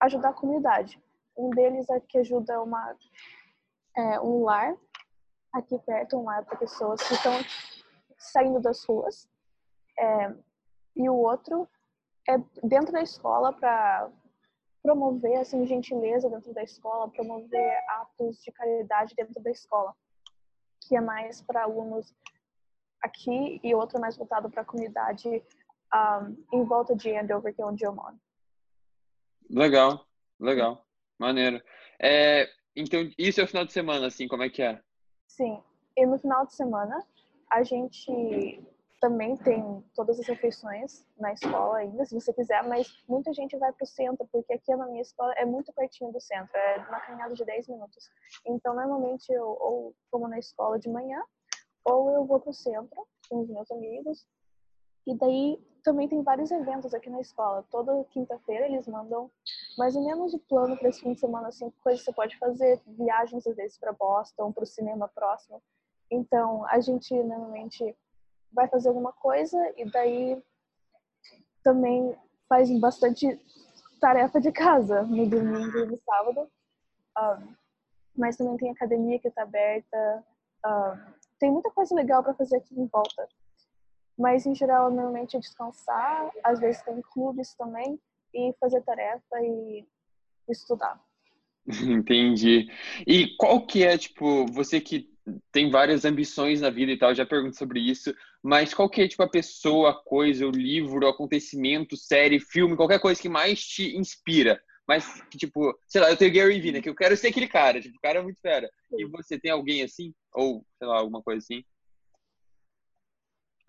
ajudar 0.00 0.30
a 0.30 0.34
comunidade. 0.34 1.00
Um 1.36 1.50
deles 1.50 1.88
é 1.88 2.00
que 2.00 2.18
ajuda 2.18 2.60
uma, 2.62 2.96
é, 3.96 4.20
um 4.20 4.42
lar 4.44 4.76
aqui 5.52 5.78
perto, 5.78 6.16
um 6.16 6.24
lar 6.24 6.44
para 6.44 6.58
pessoas 6.58 7.02
que 7.02 7.14
estão 7.14 7.32
saindo 8.18 8.60
das 8.60 8.84
ruas. 8.84 9.28
É, 9.98 10.34
e 10.96 11.08
o 11.08 11.14
outro 11.14 11.68
é 12.28 12.38
dentro 12.62 12.92
da 12.92 13.02
escola 13.02 13.52
para 13.52 14.10
promover 14.82 15.38
assim 15.38 15.64
gentileza 15.64 16.28
dentro 16.28 16.52
da 16.52 16.62
escola, 16.62 17.10
promover 17.10 17.78
atos 18.00 18.42
de 18.42 18.50
caridade 18.50 19.14
dentro 19.14 19.40
da 19.42 19.50
escola, 19.50 19.94
que 20.80 20.96
é 20.96 21.00
mais 21.00 21.40
para 21.40 21.62
alunos 21.62 22.14
aqui 23.02 23.60
e 23.62 23.74
outro 23.74 24.00
mais 24.00 24.16
voltado 24.16 24.48
para 24.48 24.62
a 24.62 24.64
comunidade 24.64 25.28
um, 25.28 26.36
em 26.52 26.64
volta 26.64 26.94
de 26.94 27.14
Andover, 27.16 27.54
que 27.54 27.60
é 27.60 27.66
onde 27.66 27.84
eu 27.84 27.94
moro. 27.94 28.18
Legal, 29.50 30.06
legal, 30.40 30.86
maneiro. 31.18 31.62
É, 32.00 32.48
então, 32.74 33.10
isso 33.18 33.40
é 33.40 33.44
o 33.44 33.48
final 33.48 33.64
de 33.64 33.72
semana, 33.72 34.06
assim, 34.06 34.26
como 34.26 34.42
é 34.42 34.48
que 34.48 34.62
é? 34.62 34.80
Sim, 35.26 35.62
e 35.96 36.06
no 36.06 36.18
final 36.18 36.46
de 36.46 36.54
semana 36.54 37.04
a 37.50 37.62
gente 37.62 38.62
também 39.02 39.36
tem 39.36 39.84
todas 39.96 40.20
as 40.20 40.26
refeições 40.28 41.04
na 41.18 41.32
escola 41.32 41.78
ainda, 41.78 42.04
se 42.04 42.14
você 42.14 42.32
quiser, 42.32 42.62
mas 42.62 42.86
muita 43.08 43.32
gente 43.34 43.58
vai 43.58 43.72
para 43.72 43.84
o 43.84 43.86
centro, 43.86 44.26
porque 44.30 44.52
aqui 44.52 44.74
na 44.76 44.86
minha 44.86 45.02
escola 45.02 45.34
é 45.36 45.44
muito 45.44 45.72
pertinho 45.72 46.12
do 46.12 46.20
centro, 46.20 46.56
é 46.56 46.76
uma 46.88 47.00
caminhada 47.00 47.34
de 47.34 47.44
10 47.44 47.66
minutos. 47.66 48.08
Então, 48.46 48.74
normalmente 48.74 49.30
eu 49.32 49.44
ou 49.44 49.92
como 50.08 50.28
na 50.28 50.38
escola 50.38 50.78
de 50.78 50.88
manhã, 50.88 51.20
ou 51.84 52.10
eu 52.10 52.24
vou 52.24 52.40
para 52.40 52.50
o 52.50 52.54
centro 52.54 53.06
com 53.28 53.40
os 53.40 53.48
meus 53.48 53.70
amigos, 53.70 54.26
e 55.06 55.14
daí 55.14 55.58
também 55.82 56.08
tem 56.08 56.22
vários 56.22 56.50
eventos 56.50 56.94
aqui 56.94 57.10
na 57.10 57.20
escola. 57.20 57.64
Toda 57.70 58.04
quinta-feira 58.10 58.66
eles 58.66 58.86
mandam 58.86 59.30
mais 59.76 59.96
ou 59.96 60.04
menos 60.04 60.32
o 60.32 60.38
plano 60.38 60.76
para 60.76 60.88
esse 60.88 61.00
fim 61.00 61.12
de 61.12 61.20
semana, 61.20 61.48
assim, 61.48 61.72
coisas 61.82 62.00
que 62.00 62.06
você 62.06 62.12
pode 62.14 62.38
fazer, 62.38 62.80
viagens 62.86 63.46
às 63.46 63.56
vezes 63.56 63.78
para 63.78 63.92
Boston, 63.92 64.52
para 64.52 64.62
o 64.62 64.66
cinema 64.66 65.08
próximo. 65.08 65.60
Então, 66.10 66.64
a 66.68 66.78
gente 66.78 67.12
normalmente 67.14 67.96
vai 68.52 68.68
fazer 68.68 68.88
alguma 68.88 69.12
coisa 69.12 69.58
e 69.76 69.90
daí 69.90 70.42
também 71.64 72.16
faz 72.48 72.70
bastante 72.78 73.40
tarefa 74.00 74.40
de 74.40 74.52
casa 74.52 75.02
no 75.02 75.26
domingo 75.26 75.78
e 75.78 75.86
no 75.86 75.98
sábado. 75.98 76.50
Um, 77.18 77.54
mas 78.16 78.36
também 78.36 78.56
tem 78.56 78.70
academia 78.70 79.18
que 79.18 79.28
está 79.28 79.42
aberta. 79.42 80.24
Um, 80.64 81.12
tem 81.42 81.50
muita 81.50 81.72
coisa 81.72 81.92
legal 81.92 82.22
para 82.22 82.34
fazer 82.34 82.58
aqui 82.58 82.72
em 82.72 82.86
volta. 82.86 83.28
Mas 84.16 84.46
em 84.46 84.54
geral, 84.54 84.92
normalmente 84.92 85.36
é 85.36 85.40
descansar, 85.40 86.30
às 86.44 86.60
vezes 86.60 86.80
tem 86.82 87.02
clubes 87.12 87.52
também 87.54 87.98
e 88.32 88.54
fazer 88.60 88.80
tarefa 88.82 89.40
e 89.40 89.84
estudar. 90.48 91.00
Entendi. 91.66 92.70
E 93.04 93.36
qual 93.36 93.66
que 93.66 93.82
é, 93.82 93.98
tipo, 93.98 94.46
você 94.52 94.80
que 94.80 95.10
tem 95.50 95.68
várias 95.68 96.04
ambições 96.04 96.60
na 96.60 96.70
vida 96.70 96.92
e 96.92 96.98
tal, 96.98 97.12
já 97.12 97.26
pergunto 97.26 97.56
sobre 97.56 97.80
isso, 97.80 98.14
mas 98.40 98.72
qual 98.72 98.88
que 98.88 99.02
é, 99.02 99.08
tipo, 99.08 99.24
a 99.24 99.28
pessoa, 99.28 99.90
a 99.90 99.94
coisa, 99.94 100.46
o 100.46 100.50
livro, 100.50 101.04
o 101.04 101.10
acontecimento, 101.10 101.96
série, 101.96 102.38
filme, 102.38 102.76
qualquer 102.76 103.00
coisa 103.00 103.20
que 103.20 103.28
mais 103.28 103.66
te 103.66 103.96
inspira? 103.96 104.62
Mas 104.86 105.22
que, 105.22 105.38
tipo, 105.38 105.78
sei 105.86 106.00
lá, 106.00 106.10
eu 106.10 106.16
tenho 106.16 106.34
Gary 106.34 106.60
Vee, 106.60 106.72
né, 106.72 106.80
que 106.80 106.88
eu 106.88 106.94
quero 106.94 107.16
ser 107.16 107.28
aquele 107.28 107.48
cara, 107.48 107.80
tipo, 107.80 107.96
o 107.96 108.00
cara 108.00 108.18
é 108.18 108.22
muito 108.22 108.40
fera. 108.40 108.68
E 108.92 109.04
você 109.06 109.38
tem 109.38 109.50
alguém 109.50 109.82
assim? 109.82 110.12
Ou, 110.34 110.64
sei 110.78 110.88
lá, 110.88 110.98
alguma 110.98 111.22
coisa 111.22 111.38
assim? 111.38 111.64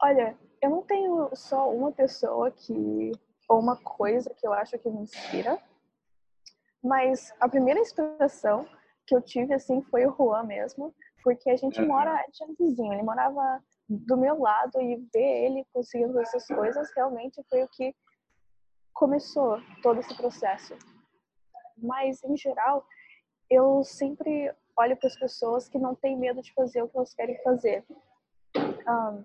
Olha, 0.01 0.37
eu 0.61 0.69
não 0.69 0.81
tenho 0.81 1.29
só 1.35 1.71
uma 1.71 1.91
pessoa 1.91 2.51
que, 2.51 3.11
ou 3.47 3.59
uma 3.59 3.77
coisa 3.77 4.33
que 4.33 4.45
eu 4.45 4.53
acho 4.53 4.77
que 4.79 4.89
me 4.89 5.03
inspira, 5.03 5.61
mas 6.83 7.31
a 7.39 7.47
primeira 7.47 7.79
inspiração 7.79 8.67
que 9.07 9.15
eu 9.15 9.21
tive, 9.21 9.53
assim, 9.53 9.81
foi 9.83 10.05
o 10.05 10.15
Juan 10.15 10.43
mesmo, 10.43 10.93
porque 11.23 11.49
a 11.49 11.55
gente 11.55 11.81
mora, 11.81 12.11
a 12.11 12.23
gente 12.25 12.43
é 12.43 12.47
vizinho, 12.59 12.91
ele 12.91 13.03
morava 13.03 13.63
do 13.87 14.17
meu 14.17 14.39
lado 14.39 14.81
e 14.81 14.95
ver 15.13 15.45
ele 15.45 15.65
conseguindo 15.71 16.19
essas 16.19 16.45
coisas 16.47 16.91
realmente 16.95 17.41
foi 17.49 17.63
o 17.63 17.69
que 17.69 17.95
começou 18.93 19.61
todo 19.81 19.99
esse 19.99 20.15
processo. 20.15 20.75
Mas, 21.77 22.23
em 22.23 22.35
geral, 22.37 22.85
eu 23.49 23.83
sempre 23.83 24.53
olho 24.77 24.97
para 24.97 25.07
as 25.07 25.15
pessoas 25.15 25.67
que 25.67 25.77
não 25.77 25.95
têm 25.95 26.17
medo 26.17 26.41
de 26.41 26.53
fazer 26.53 26.81
o 26.81 26.87
que 26.87 26.97
elas 26.97 27.13
querem 27.13 27.41
fazer. 27.43 27.83
Um, 28.55 29.23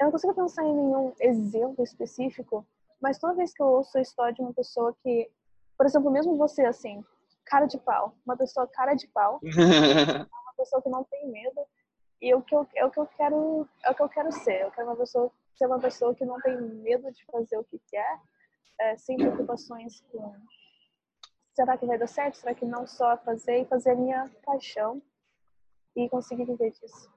eu 0.00 0.04
não 0.04 0.10
consigo 0.12 0.34
pensar 0.34 0.64
em 0.64 0.74
nenhum 0.74 1.12
exemplo 1.20 1.82
específico, 1.82 2.66
mas 3.00 3.18
toda 3.18 3.34
vez 3.34 3.52
que 3.52 3.62
eu 3.62 3.66
ouço 3.66 3.98
a 3.98 4.00
história 4.00 4.32
de 4.32 4.40
uma 4.40 4.52
pessoa 4.52 4.94
que, 5.02 5.30
por 5.76 5.86
exemplo, 5.86 6.10
mesmo 6.10 6.36
você, 6.36 6.64
assim, 6.64 7.04
cara 7.44 7.66
de 7.66 7.78
pau, 7.78 8.14
uma 8.24 8.36
pessoa 8.36 8.66
cara 8.66 8.94
de 8.94 9.06
pau, 9.08 9.40
uma 9.42 10.52
pessoa 10.56 10.82
que 10.82 10.88
não 10.88 11.04
tem 11.04 11.28
medo, 11.28 11.66
e 12.20 12.34
o 12.34 12.42
que 12.42 12.54
eu, 12.54 12.66
é 12.74 12.84
o 12.84 12.90
que 12.90 12.98
eu 12.98 13.06
quero, 13.06 13.68
é 13.84 13.90
o 13.90 13.94
que 13.94 14.02
eu 14.02 14.08
quero 14.08 14.32
ser. 14.32 14.62
Eu 14.62 14.70
quero 14.72 14.88
uma 14.88 14.96
pessoa, 14.96 15.30
ser 15.54 15.66
uma 15.66 15.78
pessoa 15.78 16.14
que 16.14 16.24
não 16.24 16.40
tem 16.40 16.56
medo 16.60 17.10
de 17.12 17.24
fazer 17.26 17.56
o 17.56 17.64
que 17.64 17.80
quer, 17.90 18.20
é, 18.80 18.96
sem 18.96 19.16
preocupações 19.16 20.00
com 20.10 20.34
será 21.58 21.76
que 21.76 21.86
vai 21.86 21.98
dar 21.98 22.06
certo, 22.06 22.36
será 22.36 22.54
que 22.54 22.64
não 22.64 22.86
só 22.86 23.16
fazer 23.16 23.62
e 23.62 23.64
fazer 23.64 23.90
a 23.90 23.96
minha 23.96 24.30
paixão 24.46 25.02
e 25.96 26.08
conseguir 26.08 26.44
viver 26.44 26.70
disso. 26.70 27.12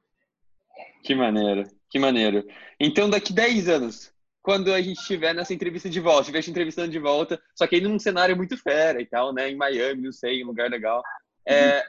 Que 1.04 1.14
maneiro, 1.14 1.70
que 1.92 2.00
maneiro. 2.00 2.44
Então, 2.80 3.08
daqui 3.08 3.34
10 3.34 3.70
anos, 3.70 4.12
quando 4.42 4.74
a 4.74 4.82
gente 4.82 5.00
estiver 5.00 5.36
nessa 5.36 5.54
entrevista 5.54 5.88
de 5.88 6.00
volta, 6.00 6.22
estiver 6.22 6.50
entrevistando 6.50 6.90
de 6.90 6.98
volta, 6.98 7.40
só 7.56 7.68
que 7.68 7.76
aí 7.76 7.82
num 7.82 8.00
cenário 8.00 8.36
muito 8.36 8.58
fera 8.58 9.00
e 9.00 9.06
tal, 9.06 9.32
né? 9.32 9.48
Em 9.48 9.56
Miami, 9.56 10.02
não 10.02 10.12
sei, 10.12 10.44
um 10.44 10.48
lugar 10.48 10.72
legal. 10.72 11.04
É, 11.48 11.84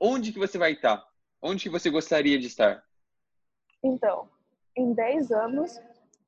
onde 0.00 0.32
que 0.32 0.40
você 0.40 0.58
vai 0.58 0.72
estar? 0.72 1.00
Onde 1.40 1.62
que 1.62 1.70
você 1.70 1.88
gostaria 1.88 2.36
de 2.36 2.48
estar? 2.48 2.82
Então, 3.80 4.28
em 4.76 4.92
10 4.92 5.30
anos, 5.30 5.80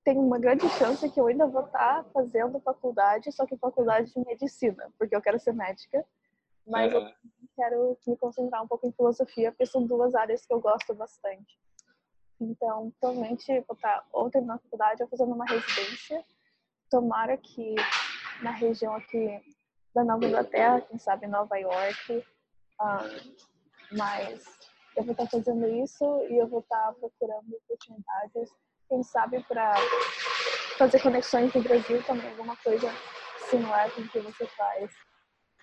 tem 0.09 0.17
uma 0.17 0.39
grande 0.39 0.67
chance 0.71 1.07
que 1.11 1.21
eu 1.21 1.27
ainda 1.27 1.47
vou 1.47 1.67
estar 1.67 2.03
fazendo 2.15 2.59
faculdade, 2.61 3.31
só 3.31 3.45
que 3.45 3.59
faculdade 3.59 4.11
de 4.11 4.25
medicina, 4.25 4.91
porque 4.99 5.15
eu 5.15 5.21
quero 5.21 5.39
ser 5.39 5.53
médica. 5.53 6.03
Mas 6.67 6.91
eu 6.91 7.07
quero 7.55 7.99
me 8.07 8.17
concentrar 8.17 8.63
um 8.63 8.67
pouco 8.67 8.87
em 8.87 8.93
filosofia, 8.93 9.53
porque 9.53 9.67
são 9.67 9.87
duas 9.87 10.15
áreas 10.15 10.47
que 10.47 10.53
eu 10.55 10.61
gosto 10.61 10.95
bastante. 10.95 11.61
Então, 12.41 12.91
provavelmente 12.99 13.53
vou 13.69 13.75
estar 13.75 14.07
ou 14.11 14.31
terminando 14.31 14.57
a 14.57 14.63
faculdade 14.63 15.03
ou 15.03 15.09
fazendo 15.11 15.35
uma 15.35 15.45
residência. 15.45 16.25
Tomara 16.91 17.37
que 17.37 17.75
na 18.43 18.53
região 18.53 18.95
aqui 18.95 19.43
da 19.95 20.05
Nova 20.05 20.25
Inglaterra, 20.25 20.81
quem 20.81 20.99
sabe 20.99 21.27
Nova 21.27 21.55
York. 21.59 22.25
Um, 22.81 23.95
mas 23.95 24.43
eu 24.97 25.05
vou 25.05 25.13
estar 25.13 25.27
fazendo 25.27 25.69
isso 25.69 26.05
e 26.31 26.39
eu 26.39 26.49
vou 26.49 26.61
estar 26.61 26.95
procurando 26.95 27.55
oportunidades, 27.55 28.51
quem 28.89 29.03
sabe 29.03 29.43
para 29.45 29.75
fazer 30.77 31.01
conexões 31.01 31.53
no 31.53 31.63
Brasil 31.63 32.03
também, 32.05 32.29
alguma 32.31 32.57
coisa 32.57 32.89
similar 33.51 33.91
com 33.93 34.03
o 34.03 34.09
que 34.09 34.21
você 34.21 34.47
faz 34.47 34.91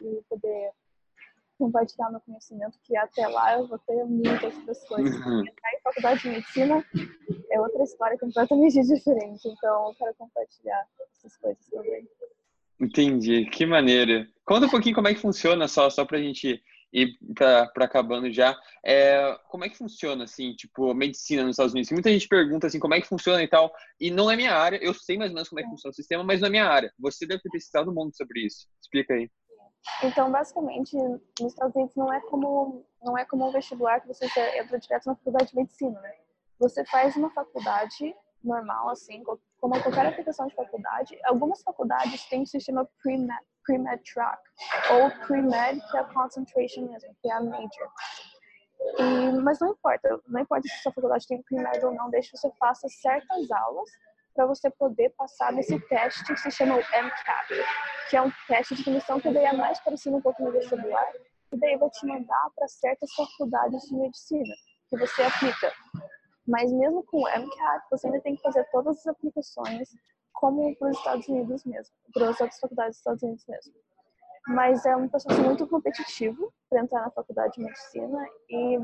e 0.01 0.21
poder 0.29 0.71
compartilhar 1.57 2.11
meu 2.11 2.19
conhecimento, 2.19 2.77
que 2.83 2.97
até 2.97 3.27
lá 3.27 3.57
eu 3.57 3.67
vou 3.67 3.79
ter 3.79 4.03
muitas 4.05 4.55
outras 4.57 4.87
coisas. 4.87 5.15
Uhum. 5.25 5.41
Entrar 5.41 5.73
em 5.73 5.81
faculdade 5.81 6.21
de 6.21 6.29
medicina 6.29 6.85
é 7.51 7.59
outra 7.59 7.83
história 7.83 8.17
completamente 8.17 8.81
diferente, 8.83 9.47
então 9.47 9.87
eu 9.87 9.95
quero 9.95 10.13
compartilhar 10.15 10.85
essas 11.17 11.37
coisas 11.37 11.65
também. 11.69 12.07
Entendi, 12.79 13.45
que 13.45 13.65
maneira. 13.65 14.27
Conta 14.43 14.65
um 14.65 14.69
pouquinho 14.69 14.95
como 14.95 15.07
é 15.07 15.13
que 15.13 15.21
funciona, 15.21 15.67
só, 15.67 15.89
só 15.89 16.03
pra 16.03 16.19
gente 16.19 16.61
ir 16.93 17.17
para 17.35 17.85
acabando 17.85 18.31
já. 18.31 18.57
É, 18.83 19.37
como 19.49 19.65
é 19.65 19.69
que 19.69 19.77
funciona, 19.77 20.23
assim, 20.23 20.53
tipo, 20.53 20.93
medicina 20.93 21.43
nos 21.43 21.51
Estados 21.51 21.73
Unidos? 21.73 21.91
Muita 21.91 22.11
gente 22.11 22.27
pergunta, 22.27 22.67
assim, 22.67 22.79
como 22.79 22.93
é 22.93 23.01
que 23.01 23.07
funciona 23.07 23.43
e 23.43 23.47
tal, 23.47 23.73
e 23.99 24.09
não 24.09 24.29
é 24.31 24.35
minha 24.35 24.53
área, 24.53 24.77
eu 24.81 24.93
sei 24.93 25.17
mais 25.17 25.31
ou 25.31 25.35
menos 25.35 25.49
como 25.49 25.59
é 25.59 25.63
que 25.63 25.69
funciona 25.69 25.91
o 25.91 25.95
sistema, 25.95 26.23
mas 26.23 26.41
não 26.41 26.47
é 26.47 26.51
minha 26.51 26.67
área. 26.67 26.91
Você 26.99 27.25
deve 27.25 27.41
ter 27.41 27.49
pesquisado 27.49 27.93
muito 27.93 28.15
sobre 28.15 28.45
isso. 28.45 28.67
Explica 28.81 29.13
aí. 29.13 29.29
Então, 30.03 30.31
basicamente, 30.31 30.95
nos 31.39 31.53
Estados 31.53 31.75
Unidos 31.75 31.95
não 31.95 32.11
é 32.11 32.19
como 32.21 32.85
não 33.03 33.15
é 33.15 33.23
como 33.23 33.47
um 33.47 33.51
vestibular 33.51 34.01
que 34.01 34.07
você 34.07 34.25
entra 34.25 34.79
direto 34.79 35.05
na 35.05 35.15
faculdade 35.15 35.51
de 35.51 35.55
medicina, 35.55 36.01
né? 36.01 36.11
Você 36.59 36.83
faz 36.85 37.15
uma 37.15 37.29
faculdade 37.31 38.15
normal, 38.43 38.89
assim, 38.89 39.21
como 39.59 39.81
qualquer 39.81 40.07
aplicação 40.07 40.47
de 40.47 40.55
faculdade. 40.55 41.17
Algumas 41.25 41.61
faculdades 41.61 42.25
têm 42.25 42.41
o 42.41 42.47
sistema 42.47 42.89
pre-med 43.03 43.45
pre 43.65 43.77
track, 44.13 44.41
ou 44.91 45.11
pre-med, 45.25 45.81
que 45.89 45.97
é 45.97 45.99
a 45.99 46.03
concentration 46.05 46.87
mesmo, 46.87 47.15
que 47.21 47.29
é 47.29 47.33
a 47.33 47.41
major. 47.41 47.89
E, 48.99 49.31
mas 49.41 49.59
não 49.59 49.71
importa, 49.71 50.19
não 50.27 50.41
importa 50.41 50.67
se 50.67 50.81
sua 50.81 50.91
faculdade 50.91 51.27
tem 51.27 51.41
primário 51.43 51.87
ou 51.87 51.93
não, 51.93 52.09
desde 52.09 52.31
que 52.31 52.37
você 52.37 52.51
faça 52.59 52.87
certas 52.89 53.51
aulas 53.51 53.89
para 54.35 54.45
você 54.45 54.69
poder 54.69 55.09
passar 55.17 55.53
nesse 55.53 55.79
teste 55.87 56.23
que 56.25 56.37
se 56.37 56.51
chama 56.51 56.75
o 56.75 56.79
MCAT, 56.79 57.47
que 58.09 58.17
é 58.17 58.21
um 58.21 58.31
teste 58.47 58.75
de 58.75 58.81
admissão 58.81 59.19
que 59.19 59.31
daí 59.31 59.45
é 59.45 59.53
mais 59.53 59.79
parecido 59.79 60.17
um 60.17 60.21
pouco 60.21 60.43
no 60.43 60.51
vestibular, 60.51 61.11
e 61.53 61.57
daí 61.57 61.77
vai 61.77 61.89
te 61.89 62.05
mandar 62.05 62.49
para 62.55 62.67
certas 62.67 63.11
faculdades 63.13 63.81
de 63.83 63.95
medicina 63.95 64.55
que 64.89 64.97
você 64.97 65.23
aplica. 65.23 65.71
Mas 66.47 66.71
mesmo 66.71 67.03
com 67.05 67.17
o 67.17 67.27
MCAT, 67.27 67.85
você 67.89 68.07
ainda 68.07 68.21
tem 68.21 68.35
que 68.35 68.41
fazer 68.41 68.63
todas 68.71 68.99
as 68.99 69.07
aplicações 69.07 69.89
como 70.35 70.75
para 70.75 70.89
os 70.89 70.97
Estados 70.97 71.27
Unidos 71.27 71.63
mesmo, 71.65 71.95
para 72.13 72.29
as 72.29 72.39
outras 72.39 72.59
faculdades 72.59 72.91
dos 72.91 72.97
Estados 72.99 73.23
Unidos 73.23 73.45
mesmo. 73.47 73.73
Mas 74.47 74.85
é 74.85 74.95
um 74.95 75.07
processo 75.07 75.41
muito 75.41 75.65
competitivo 75.67 76.53
para 76.69 76.81
entrar 76.81 77.01
na 77.01 77.09
faculdade 77.09 77.53
de 77.53 77.63
medicina 77.63 78.23
e 78.49 78.79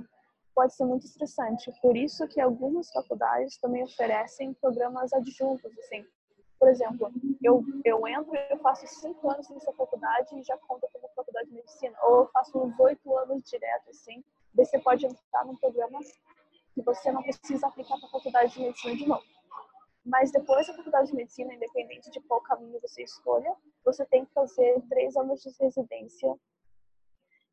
pode 0.56 0.74
ser 0.74 0.86
muito 0.86 1.06
estressante. 1.06 1.72
Por 1.82 1.96
isso 1.96 2.28
que 2.28 2.42
algumas 2.42 2.90
faculdades 2.92 3.58
também 3.58 3.84
oferecem 3.84 4.54
programas 4.56 5.14
adjuntos, 5.14 5.72
assim. 5.78 6.04
Por 6.60 6.68
exemplo, 6.68 7.12
eu, 7.44 7.64
eu 7.84 8.08
entro 8.08 8.36
e 8.36 8.52
eu 8.52 8.58
faço 8.60 8.88
cinco 8.88 9.30
anos 9.30 9.50
nessa 9.50 9.72
faculdade 9.74 10.40
e 10.40 10.44
já 10.44 10.58
conta 10.58 10.88
como 10.92 11.08
faculdade 11.16 11.50
de 11.50 11.56
medicina. 11.56 11.98
Ou 12.04 12.20
eu 12.20 12.28
faço 12.28 12.58
uns 12.58 12.80
oito 12.80 13.18
anos 13.18 13.44
direto, 13.44 13.90
assim. 13.90 14.24
Daí 14.54 14.66
você 14.66 14.80
pode 14.80 15.06
entrar 15.06 15.46
num 15.46 15.56
programa 15.56 16.00
que 16.74 16.82
você 16.82 17.12
não 17.12 17.22
precisa 17.22 17.68
aplicar 17.68 17.98
para 17.98 18.08
a 18.08 18.12
faculdade 18.12 18.54
de 18.54 18.62
medicina 18.62 18.96
de 18.96 19.08
novo. 19.08 19.24
Mas 20.06 20.32
depois 20.32 20.66
da 20.66 20.74
faculdade 20.74 21.10
de 21.10 21.16
medicina, 21.16 21.54
independente 21.54 22.10
de 22.10 22.20
qual 22.22 22.42
caminho 22.42 22.80
você 22.82 23.04
escolha, 23.04 23.54
você 23.86 24.06
tem 24.06 24.26
que 24.26 24.34
fazer 24.34 24.82
três 24.90 25.16
anos 25.16 25.42
de 25.42 25.50
residência 25.60 26.36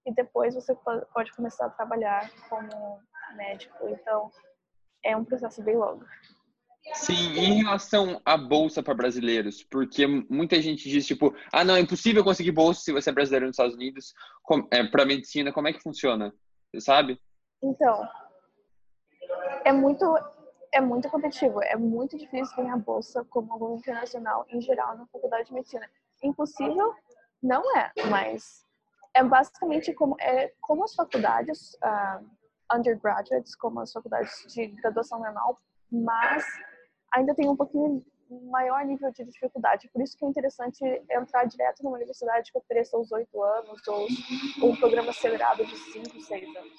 e 0.07 0.14
depois 0.14 0.55
você 0.55 0.75
pode 1.12 1.35
começar 1.35 1.67
a 1.67 1.71
trabalhar 1.71 2.31
como 2.49 3.00
médico. 3.37 3.88
Então, 3.88 4.31
é 5.05 5.14
um 5.14 5.25
processo 5.25 5.62
bem 5.62 5.76
longo. 5.76 6.05
Sim, 6.95 7.37
em 7.37 7.62
relação 7.62 8.21
à 8.25 8.37
bolsa 8.37 8.83
para 8.83 8.95
brasileiros, 8.95 9.62
porque 9.62 10.07
muita 10.07 10.61
gente 10.62 10.88
diz 10.88 11.07
tipo, 11.07 11.35
ah, 11.52 11.62
não, 11.62 11.76
é 11.76 11.81
impossível 11.81 12.25
conseguir 12.25 12.52
bolsa 12.52 12.81
se 12.81 12.93
você 12.93 13.11
é 13.11 13.12
brasileiro 13.12 13.47
nos 13.47 13.55
Estados 13.55 13.75
Unidos 13.75 14.14
é, 14.71 14.83
para 14.85 15.05
medicina, 15.05 15.52
como 15.52 15.69
é 15.69 15.73
que 15.75 15.83
funciona? 15.83 16.33
Você 16.73 16.81
sabe? 16.81 17.21
Então, 17.62 18.09
é 19.67 19.73
muito 19.73 20.05
é 20.73 20.81
muito 20.81 21.09
competitivo, 21.09 21.63
é 21.63 21.77
muito 21.77 22.17
difícil 22.17 22.57
ganhar 22.57 22.77
bolsa 22.77 23.25
como 23.25 23.53
aluno 23.53 23.77
internacional 23.77 24.47
em 24.49 24.61
geral 24.61 24.97
na 24.97 25.07
faculdade 25.07 25.49
de 25.49 25.55
medicina. 25.55 25.89
Impossível 26.23 26.95
não 27.43 27.63
é, 27.77 27.93
mas 28.09 28.65
é 29.15 29.23
basicamente 29.23 29.93
como 29.93 30.17
é 30.21 30.53
como 30.61 30.85
as 30.85 30.95
faculdades 30.95 31.75
uh, 31.75 32.25
undergraduates, 32.73 33.55
como 33.55 33.81
as 33.81 33.93
faculdades 33.93 34.45
de 34.53 34.67
graduação 34.67 35.21
normal, 35.21 35.59
mas 35.91 36.45
ainda 37.13 37.35
tem 37.35 37.49
um 37.49 37.57
pouquinho 37.57 38.05
maior 38.51 38.85
nível 38.85 39.11
de 39.11 39.25
dificuldade. 39.25 39.89
Por 39.89 40.03
isso 40.03 40.17
que 40.17 40.25
é 40.25 40.29
interessante 40.29 40.85
entrar 41.11 41.45
direto 41.45 41.83
numa 41.83 41.97
universidade 41.97 42.53
que 42.53 42.59
ofereça 42.59 42.99
os 42.99 43.11
oito 43.11 43.43
anos 43.43 43.87
ou, 43.89 44.07
ou 44.63 44.71
um 44.71 44.77
programa 44.77 45.11
acelerado 45.11 45.65
de 45.65 45.77
cinco, 45.77 46.21
seis 46.21 46.55
anos. 46.55 46.79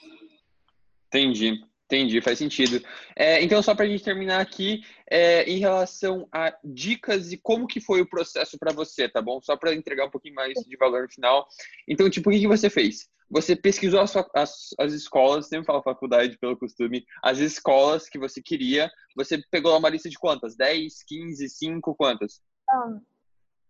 Entendi. 1.07 1.65
Entendi, 1.91 2.21
faz 2.21 2.37
sentido. 2.37 2.85
É, 3.15 3.41
então, 3.41 3.63
só 3.63 3.73
para 3.73 3.85
a 3.85 3.87
gente 3.87 4.03
terminar 4.03 4.39
aqui, 4.39 4.83
é, 5.09 5.41
em 5.45 5.57
relação 5.57 6.27
a 6.31 6.55
dicas 6.63 7.31
e 7.31 7.37
como 7.37 7.65
que 7.65 7.81
foi 7.81 7.99
o 7.99 8.07
processo 8.07 8.59
para 8.59 8.71
você, 8.71 9.09
tá 9.09 9.19
bom? 9.19 9.41
Só 9.41 9.57
para 9.57 9.73
entregar 9.73 10.05
um 10.05 10.11
pouquinho 10.11 10.35
mais 10.35 10.53
de 10.53 10.77
valor 10.77 11.01
no 11.01 11.11
final. 11.11 11.47
Então, 11.87 12.07
tipo, 12.07 12.29
o 12.29 12.31
que, 12.31 12.41
que 12.41 12.47
você 12.47 12.69
fez? 12.69 13.09
Você 13.27 13.55
pesquisou 13.55 14.01
as, 14.01 14.15
as, 14.35 14.69
as 14.79 14.93
escolas, 14.93 15.47
sempre 15.47 15.65
falo 15.65 15.81
faculdade 15.81 16.37
pelo 16.37 16.55
costume, 16.55 17.03
as 17.23 17.39
escolas 17.39 18.07
que 18.07 18.19
você 18.19 18.39
queria. 18.39 18.91
Você 19.15 19.41
pegou 19.49 19.75
uma 19.75 19.89
lista 19.89 20.11
de 20.11 20.19
quantas? 20.19 20.55
10, 20.55 21.01
15, 21.07 21.49
5, 21.49 21.95
quantas? 21.95 22.39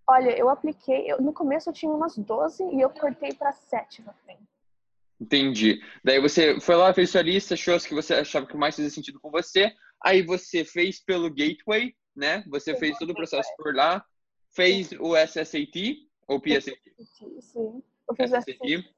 Olha, 0.05 0.37
eu 0.37 0.49
apliquei, 0.49 1.09
eu, 1.09 1.21
no 1.21 1.31
começo 1.31 1.69
eu 1.69 1.73
tinha 1.73 1.91
umas 1.91 2.17
12 2.17 2.63
e 2.73 2.81
eu 2.81 2.89
cortei 2.89 3.33
para 3.33 3.53
7 3.53 4.01
no 4.01 4.11
fim. 4.25 4.35
Entendi. 5.19 5.81
Daí 6.03 6.19
você 6.19 6.59
foi 6.59 6.75
lá, 6.75 6.93
fez 6.93 7.09
sua 7.09 7.21
lista, 7.21 7.53
achou 7.53 7.75
as 7.75 7.85
que 7.85 7.93
você 7.93 8.13
achava 8.13 8.45
que 8.45 8.55
mais 8.55 8.75
fazia 8.75 8.89
sentido 8.89 9.19
com 9.19 9.29
você. 9.29 9.71
Aí 10.03 10.21
você 10.21 10.63
fez 10.63 11.03
pelo 11.03 11.29
Gateway, 11.29 11.93
né? 12.15 12.43
Você 12.47 12.75
fez 12.75 12.97
todo 12.97 13.09
o 13.09 13.15
processo 13.15 13.49
por 13.57 13.75
lá. 13.75 14.03
Fez 14.51 14.91
o 14.93 15.15
SSAT 15.15 16.07
ou 16.27 16.39
PSAT? 16.39 16.79
Sim, 16.97 17.83
eu 18.09 18.15
fiz 18.15 18.31
SSAT. 18.31 18.89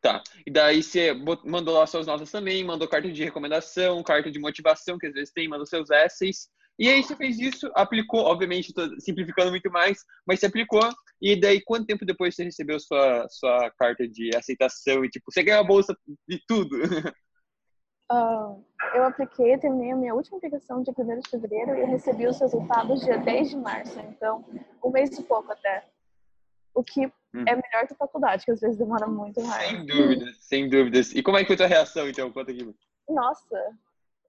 Tá. 0.00 0.22
E 0.44 0.50
daí 0.50 0.82
você 0.82 1.12
mandou 1.44 1.74
lá 1.74 1.86
suas 1.86 2.06
notas 2.06 2.30
também, 2.30 2.62
mandou 2.62 2.86
carta 2.86 3.10
de 3.10 3.24
recomendação, 3.24 4.02
carta 4.02 4.30
de 4.30 4.38
motivação, 4.38 4.98
que 4.98 5.06
às 5.06 5.14
vezes 5.14 5.32
tem, 5.32 5.48
mandou 5.48 5.66
seus 5.66 5.90
essays. 5.90 6.48
E 6.78 6.88
aí 6.88 7.02
você 7.02 7.16
fez 7.16 7.38
isso, 7.38 7.70
aplicou, 7.74 8.20
obviamente, 8.20 8.72
simplificando 8.98 9.50
muito 9.50 9.70
mais, 9.70 10.04
mas 10.26 10.40
você 10.40 10.46
aplicou. 10.46 10.82
E 11.20 11.38
daí, 11.38 11.62
quanto 11.62 11.86
tempo 11.86 12.04
depois 12.04 12.34
você 12.34 12.44
recebeu 12.44 12.78
sua, 12.78 13.26
sua 13.30 13.70
carta 13.78 14.06
de 14.06 14.30
aceitação 14.36 15.04
e, 15.04 15.08
tipo, 15.08 15.32
você 15.32 15.42
ganhou 15.42 15.60
a 15.60 15.66
bolsa 15.66 15.96
de 16.28 16.38
tudo? 16.46 16.76
Uh, 18.12 18.62
eu 18.94 19.04
apliquei, 19.04 19.56
terminei 19.56 19.92
a 19.92 19.96
minha 19.96 20.14
última 20.14 20.36
aplicação 20.36 20.82
dia 20.82 20.92
1 20.96 21.20
de 21.20 21.30
fevereiro 21.30 21.78
e 21.78 21.84
recebi 21.86 22.26
os 22.26 22.38
resultados 22.38 23.00
dia 23.00 23.16
10 23.16 23.50
de 23.50 23.56
março. 23.56 23.98
Então, 24.00 24.44
um 24.84 24.90
mês 24.90 25.18
e 25.18 25.22
pouco 25.22 25.50
até. 25.50 25.86
O 26.74 26.84
que 26.84 27.06
hum. 27.06 27.44
é 27.46 27.54
melhor 27.54 27.86
que 27.86 27.94
a 27.94 27.96
faculdade, 27.96 28.44
que 28.44 28.50
às 28.50 28.60
vezes 28.60 28.76
demora 28.76 29.06
muito 29.06 29.42
mais. 29.42 29.70
Sem 29.70 29.86
dúvidas, 29.86 30.36
sem 30.40 30.68
dúvidas. 30.68 31.14
E 31.14 31.22
como 31.22 31.38
é 31.38 31.40
que 31.40 31.46
foi 31.46 31.54
a 31.54 31.58
tua 31.58 31.66
reação, 31.66 32.06
então? 32.06 32.30
Conta 32.30 32.52
aqui. 32.52 32.70
Nossa, 33.08 33.78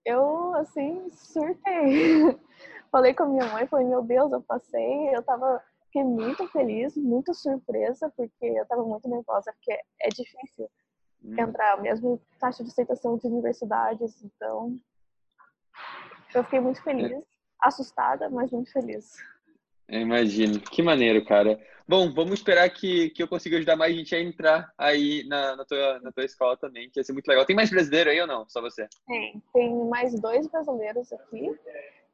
eu, 0.07 0.55
assim, 0.55 1.09
surtei. 1.09 2.39
falei 2.89 3.13
com 3.13 3.23
a 3.23 3.27
minha 3.27 3.45
mãe, 3.51 3.67
falei, 3.67 3.85
meu 3.85 4.01
Deus, 4.01 4.31
eu 4.31 4.41
passei, 4.41 5.13
eu 5.13 5.21
tava, 5.21 5.61
fiquei 5.85 6.03
muito 6.03 6.47
feliz, 6.47 6.95
muito 6.95 7.33
surpresa, 7.33 8.11
porque 8.15 8.45
eu 8.45 8.65
tava 8.65 8.83
muito 8.83 9.07
nervosa, 9.09 9.51
porque 9.51 9.73
é 10.01 10.09
difícil 10.09 10.69
hum. 11.23 11.35
entrar, 11.37 11.81
mesmo 11.81 12.21
taxa 12.39 12.63
de 12.63 12.69
aceitação 12.69 13.17
de 13.17 13.27
universidades, 13.27 14.23
então 14.23 14.77
eu 16.33 16.43
fiquei 16.45 16.61
muito 16.61 16.81
feliz, 16.81 17.11
é. 17.11 17.23
assustada, 17.61 18.29
mas 18.29 18.49
muito 18.51 18.71
feliz. 18.71 19.17
Eu 19.87 20.01
imagino. 20.01 20.59
Que 20.59 20.81
maneiro, 20.81 21.23
cara. 21.23 21.59
Bom, 21.87 22.13
vamos 22.13 22.33
esperar 22.33 22.69
que, 22.69 23.09
que 23.11 23.23
eu 23.23 23.27
consiga 23.27 23.55
ajudar 23.55 23.77
mais 23.77 23.95
gente 23.95 24.13
a 24.13 24.21
entrar 24.21 24.73
aí 24.77 25.23
na, 25.25 25.55
na, 25.55 25.63
tua, 25.63 25.99
na 26.01 26.11
tua 26.11 26.25
escola 26.25 26.57
também, 26.57 26.89
que 26.89 26.99
ia 26.99 27.03
ser 27.03 27.13
muito 27.13 27.27
legal. 27.27 27.45
Tem 27.45 27.55
mais 27.55 27.69
brasileiro 27.69 28.09
aí 28.09 28.19
ou 28.19 28.27
não? 28.27 28.47
Só 28.49 28.59
você? 28.59 28.89
Tem. 29.07 29.41
Tem 29.53 29.73
mais 29.87 30.19
dois 30.19 30.47
brasileiros 30.47 31.13
aqui. 31.13 31.49